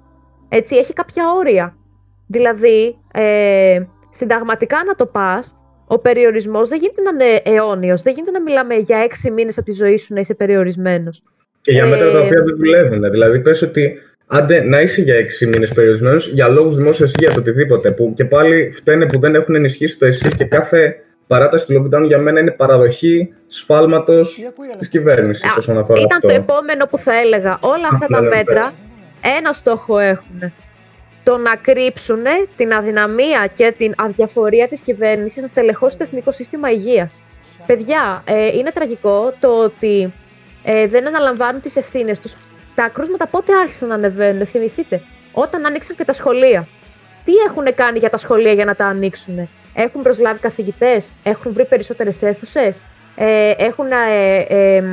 έτσι, 0.49 0.75
έχει 0.75 0.93
κάποια 0.93 1.23
όρια. 1.31 1.75
Δηλαδή, 2.27 2.99
ε, 3.11 3.79
συνταγματικά 4.17 4.77
να 4.87 4.95
το 4.95 5.05
πας, 5.05 5.55
ο 5.87 5.99
περιορισμός 5.99 6.69
δεν 6.69 6.79
γίνεται 6.79 7.01
να 7.01 7.25
είναι 7.25 7.41
αιώνιος. 7.43 8.01
Δεν 8.01 8.13
γίνεται 8.13 8.31
να 8.31 8.41
μιλάμε 8.41 8.75
για 8.75 8.97
έξι 8.97 9.31
μήνες 9.31 9.57
από 9.57 9.65
τη 9.65 9.73
ζωή 9.73 9.97
σου 9.97 10.13
να 10.13 10.19
είσαι 10.19 10.33
περιορισμένος. 10.33 11.23
Και 11.61 11.71
για 11.71 11.85
μέτρα 11.85 12.11
τα 12.11 12.19
οποία 12.19 12.43
δεν 12.43 12.55
δουλεύουν. 12.55 13.09
Δηλαδή, 13.11 13.39
πες 13.39 13.61
ότι 13.61 14.01
άντε 14.27 14.61
να 14.61 14.81
είσαι 14.81 15.01
για 15.01 15.15
έξι 15.15 15.45
μήνες 15.45 15.73
περιορισμένος 15.73 16.27
για 16.27 16.47
λόγους 16.47 16.75
δημόσιας 16.75 17.13
υγείας, 17.13 17.35
οτιδήποτε. 17.35 17.91
Που 17.91 18.13
και 18.15 18.25
πάλι 18.25 18.71
φταίνε 18.73 19.05
που 19.05 19.19
δεν 19.19 19.35
έχουν 19.35 19.55
ενισχύσει 19.55 19.97
το 19.97 20.05
ΕΣΥ 20.05 20.27
και 20.35 20.45
κάθε 20.45 20.95
παράταση 21.27 21.65
του 21.67 21.73
lockdown 21.73 22.03
για 22.05 22.17
μένα 22.17 22.39
είναι 22.39 22.51
παραδοχή 22.51 23.33
σφάλματος 23.47 24.45
της 24.77 24.89
κυβέρνησης 24.89 25.57
όσον 25.57 25.77
αφορά 25.77 25.99
Ήταν 25.99 26.17
αυτό. 26.17 26.27
το 26.27 26.33
επόμενο 26.33 26.85
που 26.85 26.97
θα 26.97 27.19
έλεγα. 27.19 27.57
Όλα 27.61 27.87
αυτά 27.91 28.07
τα 28.07 28.21
μέτρα 28.21 28.73
ένα 29.39 29.53
στόχο 29.53 29.99
έχουν. 29.99 30.53
Το 31.27 31.37
να 31.37 31.55
κρύψουν 31.55 32.23
την 32.55 32.73
αδυναμία 32.73 33.49
και 33.55 33.73
την 33.77 33.93
αδιαφορία 33.97 34.67
της 34.67 34.81
κυβέρνησης 34.81 35.41
να 35.41 35.47
στελεχώσει 35.47 35.97
το 35.97 36.03
Εθνικό 36.03 36.31
Σύστημα 36.31 36.71
Υγείας. 36.71 37.21
Παιδιά, 37.65 38.23
ε, 38.25 38.57
είναι 38.57 38.71
τραγικό 38.71 39.33
το 39.39 39.63
ότι 39.63 40.13
ε, 40.63 40.87
δεν 40.87 41.07
αναλαμβάνουν 41.07 41.61
τις 41.61 41.75
ευθύνες 41.75 42.19
τους 42.19 42.35
τα 42.75 42.89
κρούσματα 42.89 43.27
πότε 43.27 43.53
άρχισαν 43.57 43.87
να 43.87 43.93
ανεβαίνουν, 43.93 44.45
θυμηθείτε; 44.45 45.01
Όταν 45.31 45.65
άνοιξαν 45.65 45.95
και 45.95 46.05
τα 46.05 46.13
σχολεία. 46.13 46.67
Τι 47.23 47.33
έχουν 47.47 47.73
κάνει 47.75 47.99
για 47.99 48.09
τα 48.09 48.17
σχολεία 48.17 48.51
για 48.53 48.65
να 48.65 48.75
τα 48.75 48.85
ανοίξουν. 48.85 49.49
Έχουν 49.73 50.01
προσλάβει 50.01 50.39
καθηγητές, 50.39 51.13
έχουν 51.23 51.53
βρει 51.53 51.65
περισσότερες 51.65 52.21
αίθουσες, 52.21 52.83
ε, 53.15 53.53
έχουν 53.57 53.91
ε, 53.91 54.39
ε, 54.47 54.83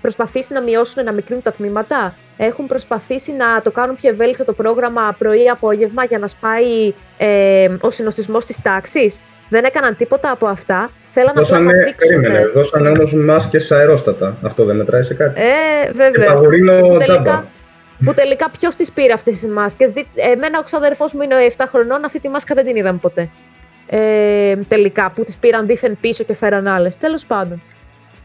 προσπαθήσει 0.00 0.52
να 0.52 0.60
μειώσουν, 0.60 1.04
να 1.04 1.12
μικρύνουν 1.12 1.42
τα 1.42 1.52
τμήματα, 1.52 2.14
έχουν 2.36 2.66
προσπαθήσει 2.66 3.32
να 3.32 3.62
το 3.62 3.70
κάνουν 3.70 3.96
πιο 3.96 4.10
ευέλικτο 4.10 4.44
το 4.44 4.52
πρόγραμμα 4.52 5.16
πρωί-απόγευμα 5.18 6.04
για 6.04 6.18
να 6.18 6.26
σπάει 6.26 6.92
ε, 7.18 7.68
ο 7.80 7.90
συνοστισμός 7.90 8.44
της 8.44 8.62
τάξης. 8.62 9.20
Δεν 9.48 9.64
έκαναν 9.64 9.96
τίποτα 9.96 10.30
από 10.30 10.46
αυτά. 10.46 10.90
Θέλαν 11.10 11.34
δώσανε, 11.34 11.64
να 11.64 11.72
δείξουν. 11.72 12.20
Περίμενε, 12.20 12.46
δώσανε 12.54 12.88
όμως 12.88 13.14
μάσκες 13.14 13.72
αερόστατα. 13.72 14.36
Αυτό 14.42 14.64
δεν 14.64 14.76
μετράει 14.76 15.02
σε 15.02 15.14
κάτι. 15.14 15.40
Ε, 15.40 15.92
βέβαια. 15.92 16.24
Και 16.24 16.32
παγουρίνο 16.32 16.96
τζάμπα. 16.98 17.44
Που 18.04 18.14
τελικά 18.14 18.50
ποιος 18.58 18.74
τις 18.74 18.92
πήρε 18.92 19.12
αυτές 19.12 19.34
τις 19.34 19.46
μάσκες; 19.50 19.92
Εμένα 20.14 20.58
ο 20.58 20.62
ξαδερφός 20.62 21.12
μου 21.12 21.22
είναι 21.22 21.34
7 21.56 21.64
χρονών, 21.68 22.04
αυτή 22.04 22.20
τη 22.20 22.28
μάσκα 22.28 22.54
δεν 22.54 22.64
την 22.64 22.76
είδαμε 22.76 22.98
ποτέ. 22.98 23.28
Ε, 23.86 24.56
τελικά, 24.68 25.10
που 25.14 25.24
τις 25.24 25.36
πήραν 25.36 25.66
δίθεν 25.66 25.98
πίσω 26.00 26.24
και 26.24 26.34
φέραν 26.34 26.66
άλλες. 26.66 26.96
Τέλος 26.96 27.26
πάντων. 27.26 27.62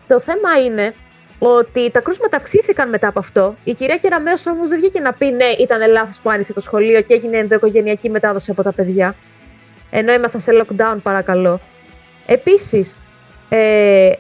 Το 0.08 0.20
θέμα 0.20 0.50
είναι 0.66 0.94
ότι 1.40 1.92
τα 1.92 2.00
κρούσματα 2.02 2.38
αυξήθηκαν 2.38 2.90
μετά 2.90 3.08
από 3.08 3.20
αυτό. 3.20 3.56
Η 3.64 3.74
κυρία 3.74 3.98
Κεραμέο 3.98 4.34
όμως 4.48 4.70
δεν 4.70 4.80
βγήκε 4.80 5.00
να 5.00 5.14
πει 5.14 5.32
ναι, 5.32 5.46
ήταν 5.46 5.92
λάθος 5.92 6.22
που 6.22 6.30
άνοιξε 6.30 6.54
το 6.54 6.60
σχολείο 6.60 7.02
και 7.02 7.14
έγινε 7.14 7.38
ενδοοικογενειακή 7.38 8.10
μετάδοση 8.10 8.52
από 8.52 8.64
τα 8.64 8.74
παιδιά. 8.74 9.16
Ενώ 9.90 10.14
ήμασταν 10.14 10.42
σε 10.42 10.52
lockdown, 10.62 10.98
παρακαλώ. 11.04 11.60
Επίσης, 12.26 12.96
ε, 13.50 14.12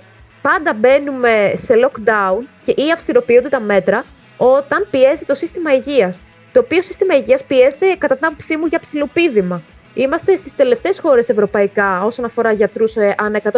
πάντα 0.41 0.73
μπαίνουμε 0.73 1.51
σε 1.55 1.73
lockdown 1.85 2.45
και 2.63 2.71
ή 2.71 2.91
αυστηροποιούνται 2.93 3.49
τα 3.49 3.59
μέτρα 3.59 4.03
όταν 4.37 4.87
πιέζει 4.91 5.25
το 5.25 5.33
σύστημα 5.33 5.73
υγείας. 5.73 6.21
Το 6.51 6.59
οποίο 6.59 6.81
σύστημα 6.81 7.15
υγείας 7.15 7.43
πιέζεται 7.43 7.95
κατά 7.97 8.15
την 8.15 8.25
άποψή 8.25 8.57
μου 8.57 8.65
για 8.65 8.79
ψηλοπίδημα. 8.79 9.61
Είμαστε 9.93 10.35
στις 10.35 10.55
τελευταίες 10.55 10.99
χώρες 10.99 11.29
ευρωπαϊκά 11.29 12.03
όσον 12.03 12.25
αφορά 12.25 12.51
γιατρούς 12.51 12.95
ε, 12.95 13.15
ανά 13.17 13.41
100.000 13.43 13.51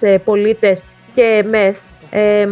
ε, 0.00 0.18
πολίτες 0.18 0.82
και 1.14 1.44
μεθ. 1.48 1.80
Ε, 2.16 2.48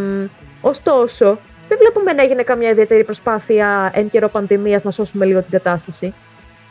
ωστόσο, 0.60 1.38
δεν 1.68 1.78
βλέπουμε 1.78 2.12
να 2.12 2.22
έγινε 2.22 2.42
καμιά 2.42 2.70
ιδιαίτερη 2.70 3.04
προσπάθεια 3.04 3.90
εν 3.94 4.08
καιρό 4.08 4.28
πανδημίας 4.28 4.82
να 4.82 4.90
σώσουμε 4.90 5.24
λίγο 5.24 5.40
την 5.42 5.50
κατάσταση. 5.50 6.14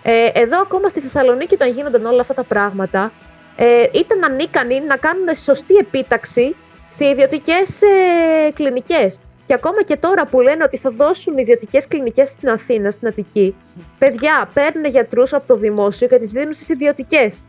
Ε, 0.04 0.30
εδώ 0.34 0.62
ακόμα 0.62 0.88
στη 0.88 1.00
Θεσσαλονίκη 1.00 1.54
όταν 1.54 1.70
γίνονταν 1.70 2.06
όλα 2.06 2.22
αυτά 2.22 2.34
τα 2.34 2.44
πράγματα, 2.44 3.12
ε, 3.56 3.84
ήταν 3.94 4.24
ανίκανοι 4.24 4.80
να 4.80 4.98
κάνουν 4.98 5.36
σωστή 5.36 5.76
επίταξη 5.76 6.56
σε 6.88 7.06
ιδιωτικές 7.06 7.82
ε, 7.82 8.52
κλινικές. 8.54 9.20
Και 9.46 9.54
ακόμα 9.54 9.84
και 9.84 9.96
τώρα 9.96 10.26
που 10.26 10.42
λένε 10.42 10.64
ότι 10.64 10.78
θα 10.78 10.90
δώσουν 10.90 11.38
ιδιωτικές 11.38 11.88
κλινικές 11.88 12.30
στην 12.30 12.50
Αθήνα, 12.50 12.92
στην 12.92 13.08
Αττική, 13.08 13.56
παιδιά 13.98 14.50
παίρνουν 14.54 14.86
γιατρούς 14.86 15.34
από 15.34 15.48
το 15.48 15.56
δημόσιο 15.56 16.08
και 16.08 16.18
τις 16.18 16.32
δίνουν 16.32 16.54
στις 16.54 16.70
ιδιωτικές. 16.70 17.46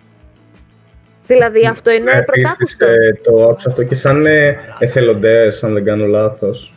Δηλαδή 1.27 1.67
αυτό 1.67 1.91
είναι 1.91 2.11
ε, 2.11 2.21
πρωτάκουστο. 2.21 2.87
Ε, 2.87 3.21
το 3.23 3.49
άκουσα 3.49 3.69
αυτό 3.69 3.83
και 3.83 3.95
σαν 3.95 4.27
ε, 4.27 4.57
εθελοντές, 4.79 5.65
αν 5.65 5.73
δεν 5.73 5.85
κάνω 5.85 6.07
λάθος. 6.07 6.75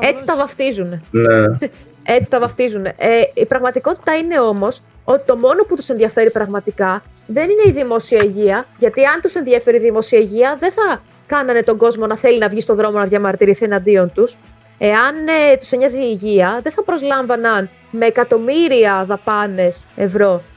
Έτσι 0.00 0.24
τα 0.24 0.36
βαφτίζουν. 0.36 1.02
Ναι. 1.10 1.58
Έτσι 2.06 2.30
τα 2.30 2.40
βαφτίζουν. 2.40 2.86
Ε, 2.86 2.92
η 3.34 3.46
πραγματικότητα 3.46 4.16
είναι 4.16 4.40
όμως 4.40 4.82
ότι 5.04 5.24
το 5.26 5.36
μόνο 5.36 5.62
που 5.62 5.76
τους 5.76 5.88
ενδιαφέρει 5.88 6.30
πραγματικά 6.30 7.02
δεν 7.26 7.50
είναι 7.50 7.62
η 7.66 7.70
δημόσια 7.70 8.22
υγεία, 8.22 8.66
γιατί 8.78 9.04
αν 9.04 9.20
τους 9.20 9.34
ενδιαφέρει 9.34 9.76
η 9.76 9.80
δημόσια 9.80 10.18
υγεία, 10.18 10.56
δεν 10.58 10.72
θα 10.72 11.02
κάνανε 11.26 11.62
τον 11.62 11.76
κόσμο 11.76 12.06
να 12.06 12.16
θέλει 12.16 12.38
να 12.38 12.48
βγει 12.48 12.60
στον 12.60 12.76
δρόμο 12.76 12.98
να 12.98 13.06
διαμαρτυρηθεί 13.06 13.64
εναντίον 13.64 14.12
τους. 14.14 14.36
Εάν 14.78 15.14
ε, 15.52 15.56
τους 15.56 15.72
εννοιάζει 15.72 15.98
η 15.98 16.08
υγεία, 16.10 16.60
δεν 16.62 16.72
θα 16.72 16.82
προσλάμβαναν 16.82 17.70
με 17.90 18.06
εκατομμύρια 18.06 19.04
δαπάνες 19.08 19.86
ευρώ 19.96 20.32
ε, 20.34 20.53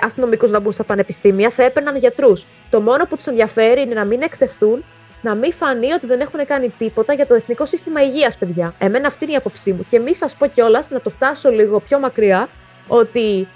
αστυνομικούς 0.00 0.50
να 0.50 0.60
μπουν 0.60 0.72
στα 0.72 0.84
πανεπιστήμια, 0.84 1.50
θα 1.50 1.62
έπαιρναν 1.62 1.96
γιατρούς. 1.96 2.46
Το 2.70 2.80
μόνο 2.80 3.04
που 3.06 3.16
τους 3.16 3.26
ενδιαφέρει 3.26 3.80
είναι 3.80 3.94
να 3.94 4.04
μην 4.04 4.22
εκτεθούν, 4.22 4.84
να 5.22 5.34
μην 5.34 5.52
φανεί 5.52 5.92
ότι 5.92 6.06
δεν 6.06 6.20
έχουν 6.20 6.46
κάνει 6.46 6.68
τίποτα 6.78 7.12
για 7.12 7.26
το 7.26 7.34
εθνικό 7.34 7.66
σύστημα 7.66 8.02
υγείας, 8.02 8.36
παιδιά. 8.36 8.74
Εμένα 8.78 9.06
αυτή 9.06 9.24
είναι 9.24 9.32
η 9.32 9.36
άποψή 9.36 9.72
μου. 9.72 9.86
Και 9.90 9.98
μη 9.98 10.14
σα 10.14 10.26
πω 10.26 10.46
κιόλας, 10.46 10.90
να 10.90 11.00
το 11.00 11.10
φτάσω 11.10 11.50
λίγο 11.50 11.80
πιο 11.80 11.98
μακριά, 11.98 12.48
ότι 12.88 13.48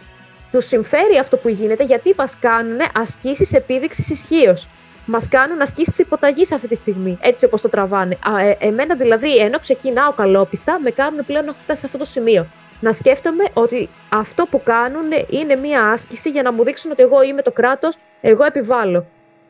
τους 0.51 0.67
συμφέρει 0.67 1.19
αυτό 1.21 1.37
που 1.37 1.49
γίνεται 1.49 1.85
γιατί 1.85 2.15
μας 2.17 2.39
κάνουν 2.39 2.79
ασκήσεις 2.95 3.53
επίδειξης 3.53 4.11
ισχύως. 4.11 4.69
Μας 5.07 5.29
κάνουν 5.29 5.61
ασκήσεις 5.61 5.99
υποταγής 5.99 6.53
αυτή 6.53 6.69
τη 6.69 6.75
στιγμή, 6.75 7.19
έτσι 7.21 7.45
όπως 7.45 7.61
το 7.61 7.69
τραβάνε. 7.69 8.19
Α, 8.33 8.41
ε, 8.41 8.57
εμένα 8.61 8.95
δηλαδή, 8.95 9.37
ενώ 9.37 9.59
ξεκινάω 9.59 10.13
καλόπιστα, 10.13 10.81
με 10.81 10.91
κάνουν 10.91 11.25
πλέον 11.27 11.45
να 11.45 11.51
έχω 11.51 11.61
φτάσει 11.61 11.81
σε 11.81 11.87
αυτό 11.87 11.99
το 11.99 12.05
σημείο. 12.05 12.47
Να 12.85 12.93
σκέφτομαι 12.93 13.45
ότι 13.53 13.89
αυτό 14.09 14.47
που 14.51 14.63
κάνουν 14.63 15.05
είναι 15.31 15.57
μία 15.57 15.83
άσκηση 15.85 16.31
για 16.31 16.43
να 16.43 16.53
μου 16.53 16.65
δείξουν 16.65 16.91
ότι 16.91 17.03
εγώ 17.03 17.23
είμαι 17.23 17.43
το 17.43 17.53
κράτος, 17.53 17.97
εγώ 18.21 18.45
επιβάλλω. 18.45 19.07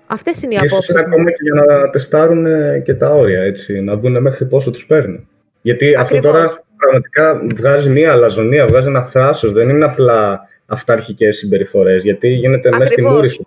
Αυτές 0.07 0.43
είναι 0.43 0.55
οι 0.55 0.57
απόψεις. 0.57 0.89
Είναι 0.89 1.01
ακόμα 1.01 1.31
και 1.31 1.39
για 1.41 1.55
να 1.55 1.91
τεστάρουν 1.91 2.47
και 2.83 2.95
τα 2.95 3.09
όρια, 3.11 3.43
έτσι, 3.43 3.81
να 3.81 3.97
δουν 3.97 4.21
μέχρι 4.21 4.45
πόσο 4.47 4.71
τους 4.71 4.87
παίρνει. 4.87 5.29
Γιατί 5.63 5.95
αυτό 5.95 6.19
τώρα 6.21 6.65
πραγματικά 6.77 7.41
βγάζει 7.55 7.91
μία 7.91 8.13
αλαζονία, 8.13 8.67
βγάζει 8.67 8.89
ένα 8.89 9.05
θράσος. 9.05 9.53
Δεν 9.53 9.69
είναι 9.69 9.85
απλά 9.85 10.49
αυταρχικές 10.67 11.37
συμπεριφορές, 11.37 12.03
γιατί 12.03 12.29
γίνεται 12.29 12.71
μέσα 12.71 12.87
στη 12.87 13.03
μούρη 13.03 13.29
σου. 13.29 13.47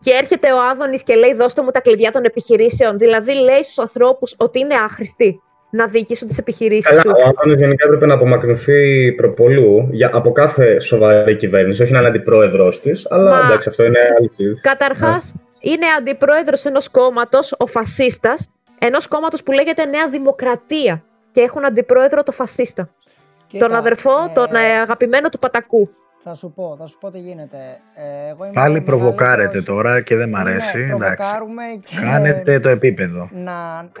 Και 0.00 0.10
έρχεται 0.10 0.52
ο 0.52 0.56
Άδωνης 0.70 1.02
και 1.02 1.14
λέει: 1.14 1.34
Δώστε 1.34 1.62
μου 1.62 1.70
τα 1.70 1.80
κλειδιά 1.80 2.12
των 2.12 2.24
επιχειρήσεων. 2.24 2.98
Δηλαδή, 2.98 3.32
λέει 3.32 3.62
στους 3.62 3.78
ανθρώπους 3.78 4.34
ότι 4.36 4.58
είναι 4.58 4.74
άχρηστοι 4.74 5.40
να 5.70 5.86
διοικήσουν 5.86 6.28
τις 6.28 6.38
επιχειρήσεις 6.38 6.96
τους. 6.96 7.12
Ο 7.12 7.32
Άδωνη 7.38 7.56
γενικά 7.58 7.84
έπρεπε 7.86 8.06
να 8.06 8.14
απομακρυνθεί 8.14 9.12
προπολού 9.12 9.88
για, 9.90 10.10
από 10.12 10.32
κάθε 10.32 10.80
σοβαρή 10.80 11.36
κυβέρνηση, 11.36 11.82
όχι 11.82 11.92
να 11.92 11.98
είναι 11.98 12.08
αντιπρόεδρός 12.08 12.80
της, 12.80 13.06
αλλά 13.10 13.30
Μα... 13.30 13.46
εντάξει, 13.46 13.68
αυτό 13.68 13.84
είναι 13.84 13.98
άλλη 14.18 14.30
συζήτηση. 14.36 14.60
Καταρχάς, 14.60 15.34
ναι. 15.34 15.70
είναι 15.70 15.86
αντιπρόεδρος 15.98 16.64
ενός 16.64 16.88
κόμματος, 16.88 17.54
ο 17.58 17.66
φασίστας, 17.66 18.48
ενός 18.78 19.06
κόμματος 19.06 19.42
που 19.42 19.52
λέγεται 19.52 19.84
Νέα 19.84 20.08
Δημοκρατία. 20.08 21.04
Και 21.32 21.40
έχουν 21.40 21.64
αντιπρόεδρο 21.64 22.22
το 22.22 22.32
φασίστα. 22.32 22.90
τον 23.58 23.74
αδερφό, 23.74 24.10
ε... 24.10 24.32
τον 24.34 24.54
αγαπημένο 24.82 25.28
του 25.28 25.38
Πατακού. 25.38 25.90
Θα 26.28 26.34
σου 26.34 26.52
πω, 26.54 26.76
θα 26.78 26.86
σου 26.86 26.98
πω 27.00 27.10
τι 27.10 27.18
γίνεται. 27.18 27.56
Ε, 27.94 28.30
εγώ 28.30 28.44
είμαι 28.44 28.52
Πάλι 28.54 28.80
προβοκάρετε 28.80 29.62
τώρα 29.62 30.00
και 30.00 30.16
δεν 30.16 30.28
μ' 30.28 30.36
αρέσει. 30.36 30.78
Ναι, 30.78 30.86
προβοκάρουμε 30.86 31.62
και... 31.86 31.96
Κάνετε 32.00 32.60
το 32.60 32.68
επίπεδο. 32.68 33.28
Να, 33.32 33.52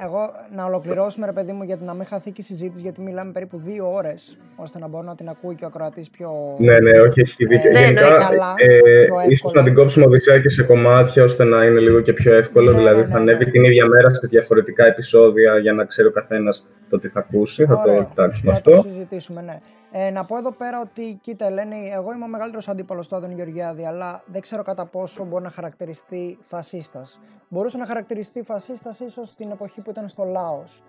εγώ, 0.04 0.30
να 0.56 0.64
ολοκληρώσουμε, 0.64 1.26
ρε 1.26 1.32
παιδί 1.32 1.52
μου, 1.52 1.62
γιατί 1.62 1.84
να 1.84 1.94
μην 1.94 2.06
χαθεί 2.06 2.30
και 2.30 2.40
η 2.40 2.44
συζήτηση, 2.44 2.82
γιατί 2.82 3.00
μιλάμε 3.00 3.32
περίπου 3.32 3.60
δύο 3.64 3.92
ώρες, 3.92 4.36
ώστε 4.56 4.78
να 4.78 4.88
μπορεί 4.88 5.06
να 5.06 5.14
την 5.14 5.28
ακούει 5.28 5.54
και 5.54 5.64
ο 5.64 5.66
ακροατής 5.66 6.10
πιο. 6.10 6.56
Ναι, 6.58 6.78
ναι, 6.78 7.00
όχι, 7.00 7.20
έχει 7.20 7.46
δίκιο. 7.46 7.70
Ε, 7.70 7.80
Γενικά, 7.80 8.30
ε, 8.56 8.74
ε, 8.74 9.06
ίσως 9.28 9.52
να 9.52 9.62
την 9.62 9.74
κόψουμε 9.74 10.06
Οδυσσέα 10.06 10.40
και 10.40 10.48
σε 10.48 10.62
κομμάτια, 10.62 11.22
ώστε 11.24 11.44
να 11.44 11.64
είναι 11.64 11.80
λίγο 11.80 12.00
και 12.00 12.12
πιο 12.12 12.34
εύκολο. 12.34 12.70
Ναι, 12.70 12.78
δηλαδή, 12.78 13.00
ναι, 13.00 13.06
θα 13.06 13.12
ναι, 13.12 13.20
ανέβει 13.20 13.44
ναι. 13.44 13.50
την 13.50 13.64
ίδια 13.64 13.86
μέρα 13.86 14.14
σε 14.14 14.26
διαφορετικά 14.26 14.86
επεισόδια 14.86 15.58
για 15.58 15.72
να 15.72 15.84
ξέρει 15.84 16.08
ο 16.08 16.12
καθένας 16.12 16.66
το 16.90 16.98
τι 16.98 17.08
θα 17.08 17.18
ακούσει. 17.18 17.62
Ωραία, 17.62 17.76
θα 17.76 17.82
το 17.82 18.04
κοιτάξουμε 18.08 18.52
αυτό. 18.52 18.70
Θα 18.70 18.76
το 18.76 18.88
συζητήσουμε, 18.88 19.42
ναι. 19.42 19.58
Ε, 19.98 20.10
να 20.10 20.24
πω 20.24 20.36
εδώ 20.36 20.52
πέρα 20.52 20.80
ότι, 20.80 21.18
κοίτα, 21.22 21.44
Ελένη, 21.44 21.90
εγώ 21.90 22.12
είμαι 22.12 22.24
ο 22.24 22.28
μεγαλύτερος 22.28 22.68
αντίπαλος 22.68 23.08
του 23.08 23.16
Άδων 23.16 23.30
Γεωργιάδη, 23.30 23.86
αλλά 23.86 24.22
δεν 24.26 24.40
ξέρω 24.40 24.62
κατά 24.62 24.84
πόσο 24.84 25.24
μπορεί 25.24 25.42
να 25.42 25.50
χαρακτηριστεί 25.50 26.38
φασίστας. 26.40 27.20
Μπορούσε 27.48 27.78
να 27.78 27.86
χαρακτηριστεί 27.86 28.42
φασίστας 28.42 29.00
ίσως 29.00 29.34
την 29.34 29.50
εποχή 29.50 29.80
που 29.80 29.90
ήταν 29.90 30.08
στο 30.08 30.24
Λάος. 30.24 30.82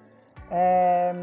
Ε, 0.49 1.13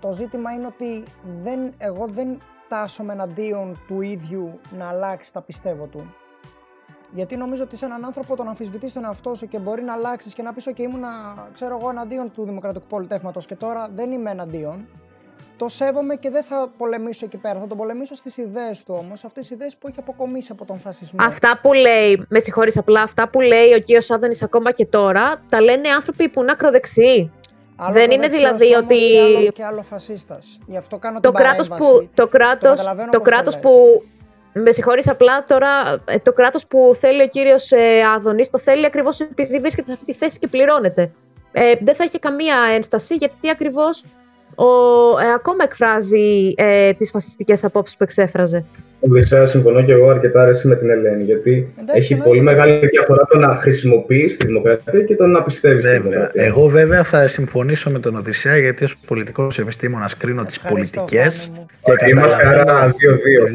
το 0.00 0.12
ζήτημα 0.12 0.52
είναι 0.52 0.66
ότι 0.66 1.04
δεν, 1.42 1.74
εγώ 1.78 2.06
δεν 2.06 2.40
τάσομαι 2.68 3.12
εναντίον 3.12 3.80
του 3.86 4.00
ίδιου 4.00 4.60
να 4.78 4.88
αλλάξει 4.88 5.32
τα 5.32 5.42
πιστεύω 5.42 5.86
του. 5.86 6.14
Γιατί 7.12 7.36
νομίζω 7.36 7.62
ότι 7.62 7.76
σε 7.76 7.84
έναν 7.84 8.04
άνθρωπο 8.04 8.36
τον 8.36 8.48
αμφισβητείς 8.48 8.92
τον 8.92 9.04
εαυτό 9.04 9.34
σου 9.34 9.48
και 9.48 9.58
μπορεί 9.58 9.82
να 9.82 9.92
αλλάξεις 9.92 10.34
και 10.34 10.42
να 10.42 10.52
πεις: 10.52 10.68
OK, 10.68 10.78
ήμουν 10.78 11.04
ξέρω 11.52 11.78
εγώ, 11.80 11.90
εναντίον 11.90 12.32
του 12.32 12.44
Δημοκρατικού 12.44 12.86
Πολιτεύματο 12.86 13.40
και 13.40 13.56
τώρα 13.56 13.88
δεν 13.94 14.12
είμαι 14.12 14.30
εναντίον 14.30 14.86
το 15.58 15.68
σέβομαι 15.68 16.14
και 16.16 16.30
δεν 16.30 16.42
θα 16.42 16.70
πολεμήσω 16.76 17.24
εκεί 17.24 17.36
πέρα. 17.36 17.58
Θα 17.58 17.66
τον 17.66 17.76
πολεμήσω 17.76 18.14
στις 18.14 18.36
ιδέες 18.36 18.84
του 18.84 18.94
όμως, 18.98 19.24
αυτές 19.24 19.46
τι 19.46 19.54
ιδέες 19.54 19.76
που 19.76 19.88
έχει 19.88 19.96
αποκομίσει 19.98 20.48
από 20.52 20.64
τον 20.64 20.80
φασισμό. 20.80 21.18
Αυτά 21.22 21.58
που 21.62 21.72
λέει, 21.72 22.26
με 22.28 22.38
συγχωρείς 22.38 22.76
απλά, 22.78 23.02
αυτά 23.02 23.28
που 23.28 23.40
λέει 23.40 23.72
ο 23.72 23.78
κύριος 23.78 24.10
Άδωνης 24.10 24.42
ακόμα 24.42 24.72
και 24.72 24.86
τώρα, 24.86 25.42
τα 25.48 25.60
λένε 25.60 25.88
άνθρωποι 25.88 26.28
που 26.28 26.40
είναι 26.40 26.52
ακροδεξιοί. 26.52 27.32
Άλλο 27.76 27.92
δεν 27.92 28.10
είναι 28.10 28.28
δηλαδή 28.28 28.74
ότι. 28.74 29.18
Άλλο 29.18 29.50
και 29.50 29.64
άλλο 29.64 29.82
φασίστας. 29.82 30.58
Γι' 30.66 30.76
αυτό 30.76 30.98
κάνω 30.98 31.20
το 31.20 31.32
κράτος 31.32 31.68
που. 31.68 32.08
Το 32.14 32.28
κράτο 32.28 32.74
το 33.10 33.20
κράτος 33.20 33.58
που. 33.58 34.02
Με 34.52 34.72
συγχωρείς 34.72 35.08
απλά 35.08 35.44
τώρα, 35.44 36.02
ε, 36.04 36.18
το 36.18 36.32
κράτος 36.32 36.66
που 36.66 36.96
θέλει 36.98 37.22
ο 37.22 37.26
κύριος 37.26 37.72
ε, 37.72 38.02
Άδωνης 38.14 38.50
το 38.50 38.58
θέλει 38.58 38.86
ακριβώς 38.86 39.20
επειδή 39.20 39.60
βρίσκεται 39.60 39.86
σε 39.86 39.92
αυτή 39.92 40.04
τη 40.04 40.12
θέση 40.12 40.38
και 40.38 40.46
πληρώνεται. 40.46 41.10
Ε, 41.52 41.74
δεν 41.80 41.94
θα 41.94 42.04
είχε 42.04 42.18
καμία 42.18 42.56
ένσταση 42.74 43.14
γιατί 43.14 43.50
ακριβώς 43.50 44.04
ο, 44.58 44.70
ε, 45.18 45.32
ακόμα 45.34 45.64
εκφράζει 45.64 46.52
ε, 46.56 46.92
τις 46.92 47.10
φασιστικές 47.10 47.64
απόψεις 47.64 47.96
που 47.96 48.02
εξέφραζε. 48.02 48.64
Βέβαια, 49.00 49.46
συμφωνώ 49.46 49.82
και 49.82 49.92
εγώ 49.92 50.10
αρκετά 50.10 50.42
αρέσει 50.42 50.68
με 50.68 50.76
την 50.76 50.90
Ελένη, 50.90 51.22
γιατί 51.22 51.74
έχει 51.94 52.16
πολύ 52.16 52.40
μεγάλη 52.40 52.86
διαφορά 52.86 53.26
το 53.26 53.38
να 53.38 53.56
χρησιμοποιείς 53.56 54.36
τη 54.36 54.46
δημοκρατία 54.46 55.02
και 55.02 55.14
το 55.14 55.26
να 55.26 55.42
πιστεύεις 55.42 55.84
στη 55.84 55.96
δημοκρατία. 55.96 56.44
Εγώ 56.44 56.68
βέβαια 56.68 57.04
θα 57.04 57.28
συμφωνήσω 57.28 57.90
με 57.90 57.98
τον 57.98 58.16
Οδυσσέα, 58.16 58.56
γιατί 58.56 58.84
ως 58.84 58.96
πολιτικός 59.06 59.58
επιστήμονας 59.58 60.16
κρίνω 60.16 60.44
τις 60.44 60.58
πολιτικές. 60.58 61.50
Είμαστε 62.10 62.46
άρα 62.46 62.94
δύο-δύο. 62.98 63.48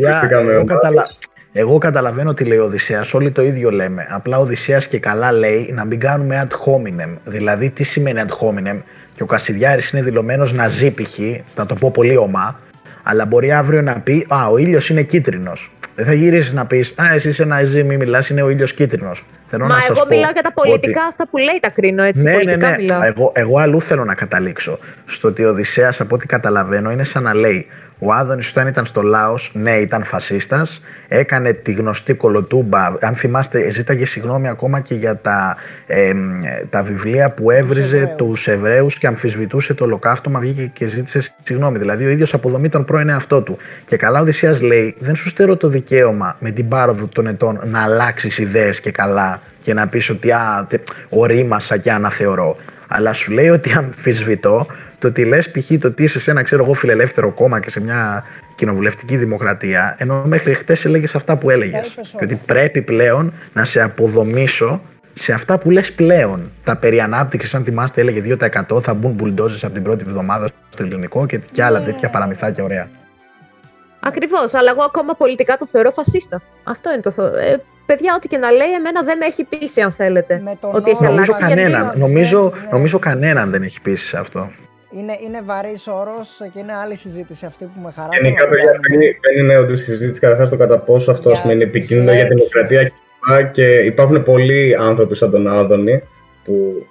Εγώ 1.55 1.77
καταλαβαίνω 1.77 2.33
τι 2.33 2.43
λέει 2.43 2.57
ο 2.57 2.63
Οδυσσέας, 2.63 3.13
όλοι 3.13 3.31
το 3.31 3.41
ίδιο 3.41 3.69
λέμε. 3.71 4.07
Απλά 4.09 4.39
ο 4.39 4.41
Οδυσσέας 4.41 4.87
και 4.87 4.99
καλά 4.99 5.31
λέει 5.31 5.71
να 5.73 5.85
μην 5.85 5.99
κάνουμε 5.99 6.47
ad 6.49 6.53
hominem. 6.53 7.17
Δηλαδή, 7.25 7.69
τι 7.69 7.83
σημαίνει 7.83 8.21
ad 8.27 8.31
hominem, 8.31 8.77
και 9.25 9.33
ο 9.33 9.35
Κασιδιάρης 9.35 9.91
είναι 9.91 10.01
δηλωμένος 10.01 10.53
να 10.53 10.67
ζει 10.67 10.91
π.χ., 10.91 11.19
να 11.55 11.65
το 11.65 11.75
πω 11.75 11.91
πολύ 11.91 12.17
ομά, 12.17 12.59
αλλά 13.03 13.25
μπορεί 13.25 13.51
αύριο 13.51 13.81
να 13.81 13.99
πει 13.99 14.25
«Α, 14.29 14.47
ο 14.47 14.57
ήλιος 14.57 14.89
είναι 14.89 15.01
κίτρινος». 15.01 15.71
Δεν 15.95 16.05
θα 16.05 16.13
γυρίσεις 16.13 16.53
να 16.53 16.65
πεις 16.65 16.93
Α, 16.95 17.13
εσύ 17.13 17.29
είσαι 17.29 17.43
ένα 17.43 17.63
ζει, 17.63 17.83
μη 17.83 17.97
μιλάς, 17.97 18.29
είναι 18.29 18.41
ο 18.41 18.49
ήλιος 18.49 18.73
κίτρινος. 18.73 19.25
Μα 19.51 19.57
να 19.57 19.75
εγώ 19.89 20.05
μιλάω 20.09 20.31
για 20.31 20.41
τα 20.41 20.53
πολιτικά, 20.53 20.99
ότι... 20.99 21.09
αυτά 21.09 21.27
που 21.27 21.37
λέει 21.37 21.59
τα 21.61 21.69
κρίνω 21.69 22.03
έτσι. 22.03 22.23
Ναι, 22.27 22.33
πολιτικά 22.33 22.69
ναι, 22.69 22.75
ναι. 22.75 22.81
Μιλάω. 22.81 23.01
Εγώ, 23.03 23.31
εγώ 23.35 23.59
αλλού 23.59 23.81
θέλω 23.81 24.05
να 24.05 24.15
καταλήξω. 24.15 24.79
Στο 25.05 25.27
ότι 25.27 25.45
ο 25.45 25.49
Οδυσσέας, 25.49 26.01
από 26.01 26.15
ό,τι 26.15 26.25
καταλαβαίνω, 26.25 26.91
είναι 26.91 27.03
σαν 27.03 27.23
να 27.23 27.33
λέει 27.33 27.67
ο 28.05 28.13
Άδωνης 28.13 28.49
όταν 28.49 28.67
ήταν 28.67 28.85
στο 28.85 29.01
Λάος, 29.01 29.51
ναι 29.53 29.71
ήταν 29.71 30.03
φασίστας, 30.03 30.81
έκανε 31.07 31.53
τη 31.53 31.71
γνωστή 31.71 32.13
κολοτούμπα, 32.13 32.93
αν 33.01 33.15
θυμάστε 33.15 33.69
ζήταγε 33.69 34.05
συγγνώμη 34.05 34.47
ακόμα 34.47 34.79
και 34.79 34.95
για 34.95 35.17
τα, 35.17 35.55
τα 36.69 36.83
βιβλία 36.83 37.29
που 37.29 37.51
έβριζε 37.51 38.13
τους 38.17 38.47
Εβραίους 38.47 38.97
και 38.97 39.07
αμφισβητούσε 39.07 39.73
το 39.73 39.83
ολοκαύτωμα, 39.83 40.39
βγήκε 40.39 40.71
και 40.73 40.87
ζήτησε 40.87 41.33
συγγνώμη. 41.43 41.77
Δηλαδή 41.77 42.05
ο 42.05 42.09
ίδιος 42.09 42.33
αποδομή 42.33 42.69
τον 42.69 42.85
πρώην 42.85 43.09
εαυτό 43.09 43.41
του. 43.41 43.57
Και 43.85 43.97
καλά 43.97 44.19
ο 44.19 44.21
Οδυσσέας 44.21 44.61
λέει, 44.61 44.95
δεν 44.99 45.15
σου 45.15 45.29
στερώ 45.29 45.57
το 45.57 45.67
δικαίωμα 45.67 46.35
με 46.39 46.51
την 46.51 46.67
πάροδο 46.67 47.07
των 47.07 47.27
ετών 47.27 47.59
να 47.63 47.81
αλλάξεις 47.81 48.37
ιδέες 48.37 48.79
και 48.79 48.91
καλά 48.91 49.41
και 49.59 49.73
να 49.73 49.87
πεις 49.87 50.09
ότι 50.09 50.31
α, 50.31 50.67
ορίμασα 51.09 51.77
και 51.77 51.91
αναθεωρώ. 51.91 52.57
Αλλά 52.87 53.13
σου 53.13 53.31
λέει 53.31 53.49
ότι 53.49 53.73
αμφισβητώ 53.77 54.65
το 55.03 55.09
ότι 55.09 55.25
λες 55.25 55.51
π.χ. 55.51 55.77
το 55.79 55.87
ότι 55.87 56.03
είσαι 56.03 56.19
σε 56.19 56.31
ένα 56.31 56.41
ξέρω 56.41 56.63
εγώ 56.63 56.73
φιλελεύθερο 56.73 57.31
κόμμα 57.31 57.59
και 57.59 57.69
σε 57.69 57.81
μια 57.81 58.23
κοινοβουλευτική 58.55 59.17
δημοκρατία, 59.17 59.95
ενώ 59.99 60.23
μέχρι 60.25 60.53
χτες 60.53 60.85
έλεγες 60.85 61.15
αυτά 61.15 61.35
που 61.35 61.49
έλεγες. 61.49 61.95
Και 62.17 62.23
ότι 62.23 62.35
πρέπει 62.45 62.81
πλέον 62.81 63.33
να 63.53 63.63
σε 63.65 63.81
αποδομήσω 63.81 64.81
σε 65.13 65.33
αυτά 65.33 65.57
που 65.57 65.69
λες 65.69 65.91
πλέον. 65.91 66.51
Τα 66.63 66.75
περί 66.75 66.99
ανάπτυξης, 66.99 67.53
αν 67.53 67.63
θυμάστε, 67.63 68.01
έλεγε 68.01 68.37
2% 68.71 68.83
θα 68.83 68.93
μπουν 68.93 69.11
μπουλντόζες 69.11 69.63
από 69.63 69.73
την 69.73 69.83
πρώτη 69.83 70.03
εβδομάδα 70.07 70.49
στο 70.69 70.83
ελληνικό 70.83 71.25
και, 71.25 71.39
και 71.51 71.63
άλλα 71.63 71.79
ναι. 71.79 71.85
τέτοια 71.85 72.09
παραμυθάκια 72.09 72.63
ωραία. 72.63 72.89
Ακριβώς, 73.99 74.53
αλλά 74.53 74.71
εγώ 74.71 74.83
ακόμα 74.83 75.13
πολιτικά 75.13 75.57
το 75.57 75.65
θεωρώ 75.65 75.91
φασίστα. 75.91 76.41
Αυτό 76.63 76.91
είναι 76.91 77.01
το. 77.01 77.23
Ε, 77.23 77.55
παιδιά, 77.85 78.13
ό,τι 78.15 78.27
και 78.27 78.37
να 78.37 78.51
λέει, 78.51 78.73
εμένα 78.73 79.01
δεν 79.03 79.17
με 79.17 79.25
έχει 79.25 79.43
πείσει, 79.43 79.81
αν 79.81 79.91
θέλετε. 79.91 80.43
ότι 80.61 80.91
έχει 80.91 81.03
νομίζω 81.03 81.31
Κανέναν, 81.39 81.93
νομίζω, 81.95 82.51
ναι, 82.53 82.61
ναι. 82.61 82.67
νομίζω 82.71 82.99
κανέναν 82.99 83.49
δεν 83.49 83.61
έχει 83.63 83.81
πείσει 83.81 84.07
σε 84.07 84.17
αυτό 84.17 84.51
είναι, 84.97 85.17
είναι 85.23 85.41
βαρύς 85.41 85.87
όρος 85.87 86.41
και 86.53 86.59
είναι 86.59 86.73
άλλη 86.73 86.95
συζήτηση 86.95 87.45
αυτή 87.45 87.65
που 87.65 87.81
με 87.81 87.91
χαρά. 87.91 88.09
Γενικά, 88.11 88.47
παιδιά, 88.47 88.71
δεν 89.21 89.43
είναι 89.43 89.57
όντως 89.57 89.79
συζήτηση 89.79 90.19
καταρχάς 90.19 90.49
το 90.49 90.57
κατά 90.57 90.79
πόσο 90.79 91.11
αυτό 91.11 91.31
είναι 91.45 91.63
επικίνδυνο 91.63 92.13
για 92.13 92.27
την 92.27 92.37
δημοκρατία 92.37 92.91
και 93.51 93.79
υπάρχουν 93.79 94.23
πολλοί 94.23 94.75
άνθρωποι 94.79 95.15
σαν 95.15 95.31
τον 95.31 95.47
Άδωνη 95.47 96.03
που 96.43 96.85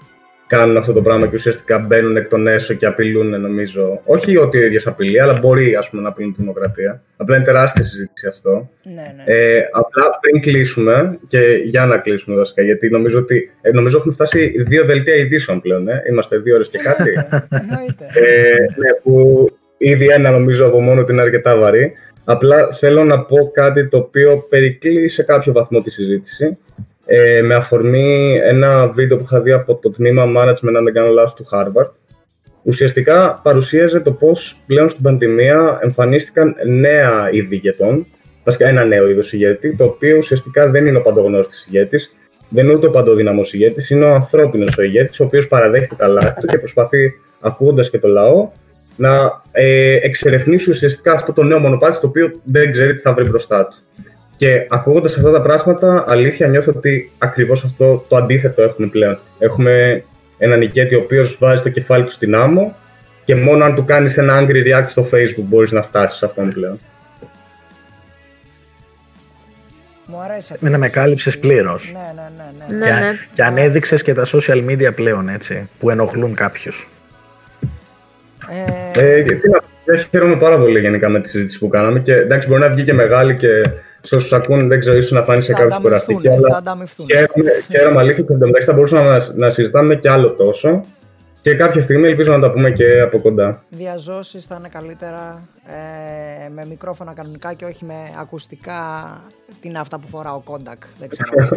κάνουν 0.56 0.76
αυτό 0.76 0.92
το 0.92 1.02
πράγμα 1.02 1.26
και 1.26 1.34
ουσιαστικά 1.34 1.78
μπαίνουν 1.78 2.16
εκ 2.16 2.28
των 2.28 2.46
έσω 2.46 2.74
και 2.74 2.86
απειλούν, 2.86 3.40
νομίζω. 3.40 4.00
Όχι 4.04 4.36
ότι 4.36 4.58
ο 4.58 4.64
ίδιο 4.64 4.80
απειλεί, 4.84 5.20
αλλά 5.20 5.38
μπορεί 5.38 5.74
ας 5.74 5.90
πούμε, 5.90 6.02
να 6.02 6.08
απειλούν 6.08 6.34
τη 6.34 6.40
δημοκρατία. 6.40 7.02
Απλά 7.16 7.36
είναι 7.36 7.44
τεράστια 7.44 7.82
συζήτηση 7.82 8.26
αυτό. 8.26 8.68
Ναι, 8.82 8.92
ναι. 8.92 9.22
Ε, 9.24 9.68
απλά 9.72 10.18
πριν 10.20 10.42
κλείσουμε, 10.42 11.18
και 11.28 11.38
για 11.64 11.86
να 11.86 11.98
κλείσουμε 11.98 12.36
βασικά, 12.36 12.62
γιατί 12.62 12.90
νομίζω 12.90 13.18
ότι 13.18 13.50
ε, 13.60 13.70
νομίζω 13.70 13.96
έχουν 13.96 14.12
φτάσει 14.12 14.62
δύο 14.62 14.84
δελτία 14.84 15.14
ειδήσεων 15.14 15.60
πλέον. 15.60 15.88
Ε. 15.88 16.02
Είμαστε 16.10 16.38
δύο 16.38 16.54
ώρες 16.54 16.68
και 16.68 16.78
κάτι. 16.78 17.10
ε, 18.24 18.52
ναι, 18.76 18.92
που 19.02 19.46
ήδη 19.78 20.06
ένα 20.06 20.30
νομίζω 20.30 20.66
από 20.66 20.80
μόνο 20.80 21.00
ότι 21.00 21.12
είναι 21.12 21.22
αρκετά 21.22 21.56
βαρύ. 21.56 21.92
Απλά 22.24 22.68
θέλω 22.72 23.04
να 23.04 23.20
πω 23.20 23.50
κάτι 23.54 23.88
το 23.88 23.96
οποίο 23.96 24.46
περικλεί 24.48 25.08
σε 25.08 25.22
κάποιο 25.22 25.52
βαθμό 25.52 25.80
τη 25.80 25.90
συζήτηση. 25.90 26.58
Ε, 27.06 27.42
με 27.42 27.54
αφορμή 27.54 28.40
ένα 28.42 28.88
βίντεο 28.88 29.16
που 29.16 29.22
είχα 29.22 29.40
δει 29.40 29.52
από 29.52 29.74
το 29.74 29.90
τμήμα 29.90 30.24
Management, 30.24 30.74
αν 30.76 30.84
δεν 30.84 30.92
κάνω 30.92 31.08
λάθος, 31.08 31.34
του 31.34 31.46
Harvard. 31.52 31.90
Ουσιαστικά 32.62 33.40
παρουσίαζε 33.42 34.00
το 34.00 34.12
πώς 34.12 34.56
πλέον 34.66 34.88
στην 34.88 35.02
πανδημία 35.02 35.78
εμφανίστηκαν 35.82 36.54
νέα 36.66 37.28
είδη 37.32 37.54
ηγετών, 37.54 38.06
βασικά 38.44 38.68
ένα 38.68 38.84
νέο 38.84 39.08
είδος 39.08 39.32
ηγέτη, 39.32 39.76
το 39.76 39.84
οποίο 39.84 40.16
ουσιαστικά 40.16 40.68
δεν 40.68 40.86
είναι 40.86 40.98
ο 40.98 41.02
παντογνώστης 41.02 41.66
ηγέτης, 41.66 42.16
δεν 42.48 42.64
είναι 42.64 42.74
ούτε 42.74 42.86
ο 42.86 42.90
παντοδυναμός 42.90 43.52
ηγέτης, 43.52 43.90
είναι 43.90 44.04
ο 44.04 44.14
ανθρώπινος 44.14 44.78
ο 44.78 44.82
ηγέτης, 44.82 45.20
ο 45.20 45.24
οποίος 45.24 45.48
παραδέχεται 45.48 45.94
τα 45.94 46.06
λάθη 46.06 46.40
του 46.40 46.46
και 46.46 46.58
προσπαθεί, 46.58 47.12
ακούγοντας 47.40 47.90
και 47.90 47.98
το 47.98 48.08
λαό, 48.08 48.50
να 48.96 49.42
ε, 49.52 49.96
εξερευνήσει 50.02 50.70
ουσιαστικά 50.70 51.12
αυτό 51.12 51.32
το 51.32 51.42
νέο 51.42 51.58
μονοπάτι, 51.58 52.00
το 52.00 52.06
οποίο 52.06 52.40
δεν 52.44 52.72
ξέρει 52.72 52.94
τι 52.94 53.00
θα 53.00 53.12
βρει 53.14 53.24
μπροστά 53.24 53.66
του. 53.66 53.76
Και 54.42 54.66
ακούγοντας 54.68 55.16
αυτά 55.16 55.30
τα 55.30 55.40
πράγματα, 55.40 56.04
αλήθεια 56.08 56.46
νιώθω 56.48 56.72
ότι 56.76 57.10
ακριβώς 57.18 57.64
αυτό 57.64 58.04
το 58.08 58.16
αντίθετο 58.16 58.62
έχουμε 58.62 58.86
πλέον. 58.86 59.18
Έχουμε 59.38 60.04
έναν 60.38 60.62
ηγέτη 60.62 60.94
ο 60.94 60.98
οποίος 60.98 61.36
βάζει 61.40 61.62
το 61.62 61.68
κεφάλι 61.68 62.04
του 62.04 62.10
στην 62.10 62.34
άμμο 62.34 62.76
και 63.24 63.34
μόνο 63.34 63.64
αν 63.64 63.74
του 63.74 63.84
κάνεις 63.84 64.18
ένα 64.18 64.40
angry 64.40 64.66
react 64.66 64.84
στο 64.86 65.08
Facebook 65.12 65.44
μπορείς 65.44 65.72
να 65.72 65.82
φτάσεις 65.82 66.18
σε 66.18 66.24
αυτόν 66.24 66.52
πλέον. 66.52 66.78
Μου 70.06 70.20
αρέσει 70.20 70.54
Με 70.58 70.68
να 70.68 70.78
με 70.78 70.88
κάλυψες 70.88 71.38
πλήρως. 71.38 71.92
Ναι, 71.92 72.22
ναι, 72.22 72.28
ναι. 72.36 72.76
ναι. 72.76 72.84
Ναι, 72.84 72.98
ναι. 72.98 73.10
Και, 73.10 73.28
και 73.34 73.44
ανέδειξε 73.44 73.96
και 73.96 74.14
τα 74.14 74.26
social 74.32 74.68
media 74.70 74.94
πλέον 74.94 75.28
έτσι, 75.28 75.68
που 75.78 75.90
ενοχλούν 75.90 76.34
κάποιους. 76.34 76.88
Ε, 78.94 79.16
Ε, 79.16 79.22
και 79.22 79.34
τι 79.34 79.48
να 79.50 79.58
πω, 79.58 79.66
ε, 79.92 79.96
χαίρομαι 80.10 80.36
πάρα 80.36 80.58
πολύ 80.58 80.80
γενικά 80.80 81.08
με 81.08 81.20
τη 81.20 81.28
συζήτηση 81.28 81.58
που 81.58 81.68
κάναμε 81.68 82.00
και 82.00 82.14
εντάξει, 82.14 82.48
μπορεί 82.48 82.60
να 82.60 82.68
βγει 82.68 82.84
και 82.84 82.92
μεγάλη 82.92 83.36
και 83.36 83.48
σε 84.02 84.14
όσους 84.14 84.32
ακούν, 84.32 84.68
δεν 84.68 84.80
ξέρω, 84.80 84.96
ίσως 84.96 85.10
να 85.10 85.22
φάνει 85.22 85.42
σε 85.42 85.52
θα 85.52 85.58
κάποιους 85.58 85.76
ανταμυφθούν, 85.76 86.14
κουραστική, 86.14 86.28
θα 86.28 86.48
αλλά 86.48 86.56
ανταμυφθούν. 86.56 87.06
χαίρομαι, 87.06 87.50
χαίρομαι 87.70 88.00
αλήθεια 88.00 88.22
και 88.22 88.32
εντωμεταξύ 88.32 88.68
θα 88.68 88.74
μπορούσαμε 88.74 89.08
να, 89.08 89.20
να 89.34 89.50
συζητάμε 89.50 89.94
και 89.96 90.10
άλλο 90.10 90.30
τόσο. 90.30 90.84
Και 91.42 91.54
κάποια 91.54 91.80
στιγμή 91.82 92.06
ελπίζω 92.08 92.32
να 92.32 92.40
τα 92.40 92.50
πούμε 92.52 92.70
και 92.70 93.00
από 93.00 93.18
κοντά. 93.20 93.62
Διαζώσεις 93.68 94.44
θα 94.44 94.56
είναι 94.58 94.68
καλύτερα 94.68 95.48
ε, 95.66 96.48
με 96.48 96.66
μικρόφωνα 96.66 97.12
κανονικά 97.14 97.52
και 97.54 97.64
όχι 97.64 97.84
με 97.84 97.94
ακουστικά. 98.20 99.20
Τι 99.60 99.68
είναι 99.68 99.78
αυτά 99.78 99.98
που 99.98 100.06
φορά 100.08 100.34
ο 100.34 100.42
Kodak, 100.46 100.78
δεν 100.98 101.08
ξέρω. 101.08 101.48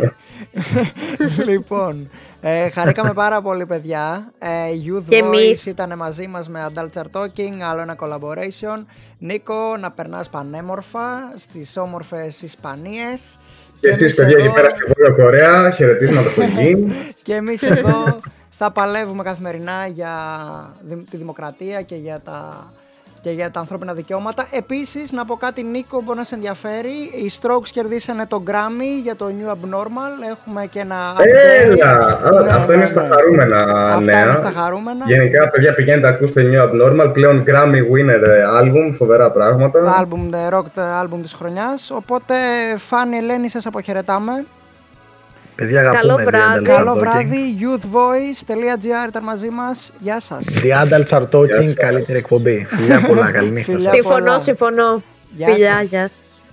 λοιπόν, 1.49 2.09
ε, 2.41 2.69
χαρήκαμε 2.69 3.13
πάρα 3.13 3.41
πολύ 3.41 3.65
παιδιά. 3.65 4.31
Ε, 4.39 4.47
Youth 4.85 5.03
Και 5.09 5.19
Voice 5.23 5.25
εμείς. 5.25 5.65
ήταν 5.65 5.97
μαζί 5.97 6.27
μας 6.27 6.49
με 6.49 6.67
Adult 6.73 6.99
Chart 6.99 7.21
Talking, 7.21 7.59
άλλο 7.69 7.81
ένα 7.81 7.95
collaboration. 7.99 8.85
Νίκο, 9.19 9.77
να 9.79 9.91
περνάς 9.91 10.29
πανέμορφα 10.29 11.33
στις 11.35 11.77
όμορφες 11.77 12.41
Ισπανίες. 12.41 13.37
Και 13.79 13.87
εσείς, 13.87 14.01
εμείς 14.01 14.13
παιδιά, 14.15 14.37
εκεί 14.37 14.45
εδώ- 14.45 14.53
πέρα 14.55 14.69
στη 14.69 14.83
Βόρεια 14.85 15.23
Κορέα, 15.23 15.69
χαιρετίσματα 15.71 16.29
στο 16.29 16.41
Γκίν. 16.57 16.91
και 17.23 17.33
εμείς 17.33 17.63
εδώ 17.63 18.19
θα 18.57 18.71
παλεύουμε 18.71 19.23
καθημερινά 19.23 19.87
για 19.87 20.11
δη- 20.81 21.09
τη 21.09 21.17
δημοκρατία 21.17 21.81
και 21.81 21.95
για 21.95 22.19
τα, 22.25 22.67
και 23.21 23.29
για 23.31 23.51
τα 23.51 23.59
ανθρώπινα 23.59 23.93
δικαιώματα. 23.93 24.45
Επίσης, 24.51 25.11
να 25.11 25.25
πω 25.25 25.35
κάτι 25.35 25.63
Νίκο, 25.63 26.01
μπορεί 26.01 26.17
να 26.17 26.23
σε 26.23 26.35
ενδιαφέρει. 26.35 26.89
Οι 27.23 27.31
Strokes 27.41 27.67
κερδίσανε 27.71 28.25
το 28.25 28.43
Grammy 28.47 29.01
για 29.03 29.15
το 29.15 29.25
New 29.25 29.51
Abnormal. 29.51 30.31
Έχουμε 30.31 30.65
και 30.65 30.79
ένα 30.79 30.95
update. 31.17 31.71
Έλα! 31.71 31.91
Α, 32.23 32.43
Ναι, 32.43 32.49
Αυτό 32.51 32.67
ναι, 32.67 32.73
είναι 32.73 32.83
ναι. 32.83 32.89
στα 32.89 33.07
χαρούμενα 33.11 33.57
Αυτά 33.87 33.99
νέα. 33.99 34.25
είναι 34.25 34.35
στα 34.35 34.51
χαρούμενα. 34.51 35.05
Γενικά, 35.07 35.49
παιδιά, 35.49 35.73
πηγαίνετε, 35.73 36.07
ακούστε 36.07 36.43
New 36.51 36.63
Abnormal. 36.69 37.09
Πλέον 37.13 37.43
Grammy 37.47 37.79
winner 37.93 38.21
ε, 38.21 38.43
album, 38.61 38.93
φοβερά 38.93 39.23
Το 39.27 39.33
πράγματα. 39.33 40.05
album, 40.07 40.33
the 40.35 40.53
rock 40.57 40.63
το 40.75 40.81
album 41.03 41.19
της 41.21 41.33
χρονιάς. 41.33 41.91
Οπότε, 41.91 42.33
Φάνη 42.77 43.17
Ελένη, 43.17 43.49
σας 43.49 43.65
αποχαιρετάμε. 43.65 44.45
Παιδιά, 45.55 45.81
Καλό 45.83 45.97
αγαπούμε 45.97 46.23
βράδυ. 46.23 46.65
The 46.65 46.69
Adults 46.69 46.71
Are 46.71 46.77
Καλό 46.77 46.91
Talking. 46.91 46.99
βράδυ. 46.99 47.57
Youthvoice.gr 47.61 49.07
ήταν 49.07 49.23
μαζί 49.23 49.49
μας. 49.49 49.91
Γεια 49.99 50.19
σας. 50.19 50.45
The 50.63 50.83
Adults 50.83 51.17
Are 51.17 51.27
Γεια 51.29 51.29
Talking, 51.31 51.65
σας. 51.65 51.73
καλύτερη 51.73 52.17
εκπομπή. 52.17 52.65
Φιλιά 52.69 53.01
πολλά, 53.01 53.31
καλή 53.35 53.49
νύχτα. 53.51 53.71
Φιλιά. 53.71 53.83
σας. 53.89 53.93
Συμφωνώ, 53.93 54.17
πολλά. 54.25 54.39
συμφωνώ. 54.39 55.03
Γεια 55.31 55.47
Φιλιά, 55.47 55.77
σας. 55.79 55.87
γεια 55.89 56.07
σας. 56.09 56.43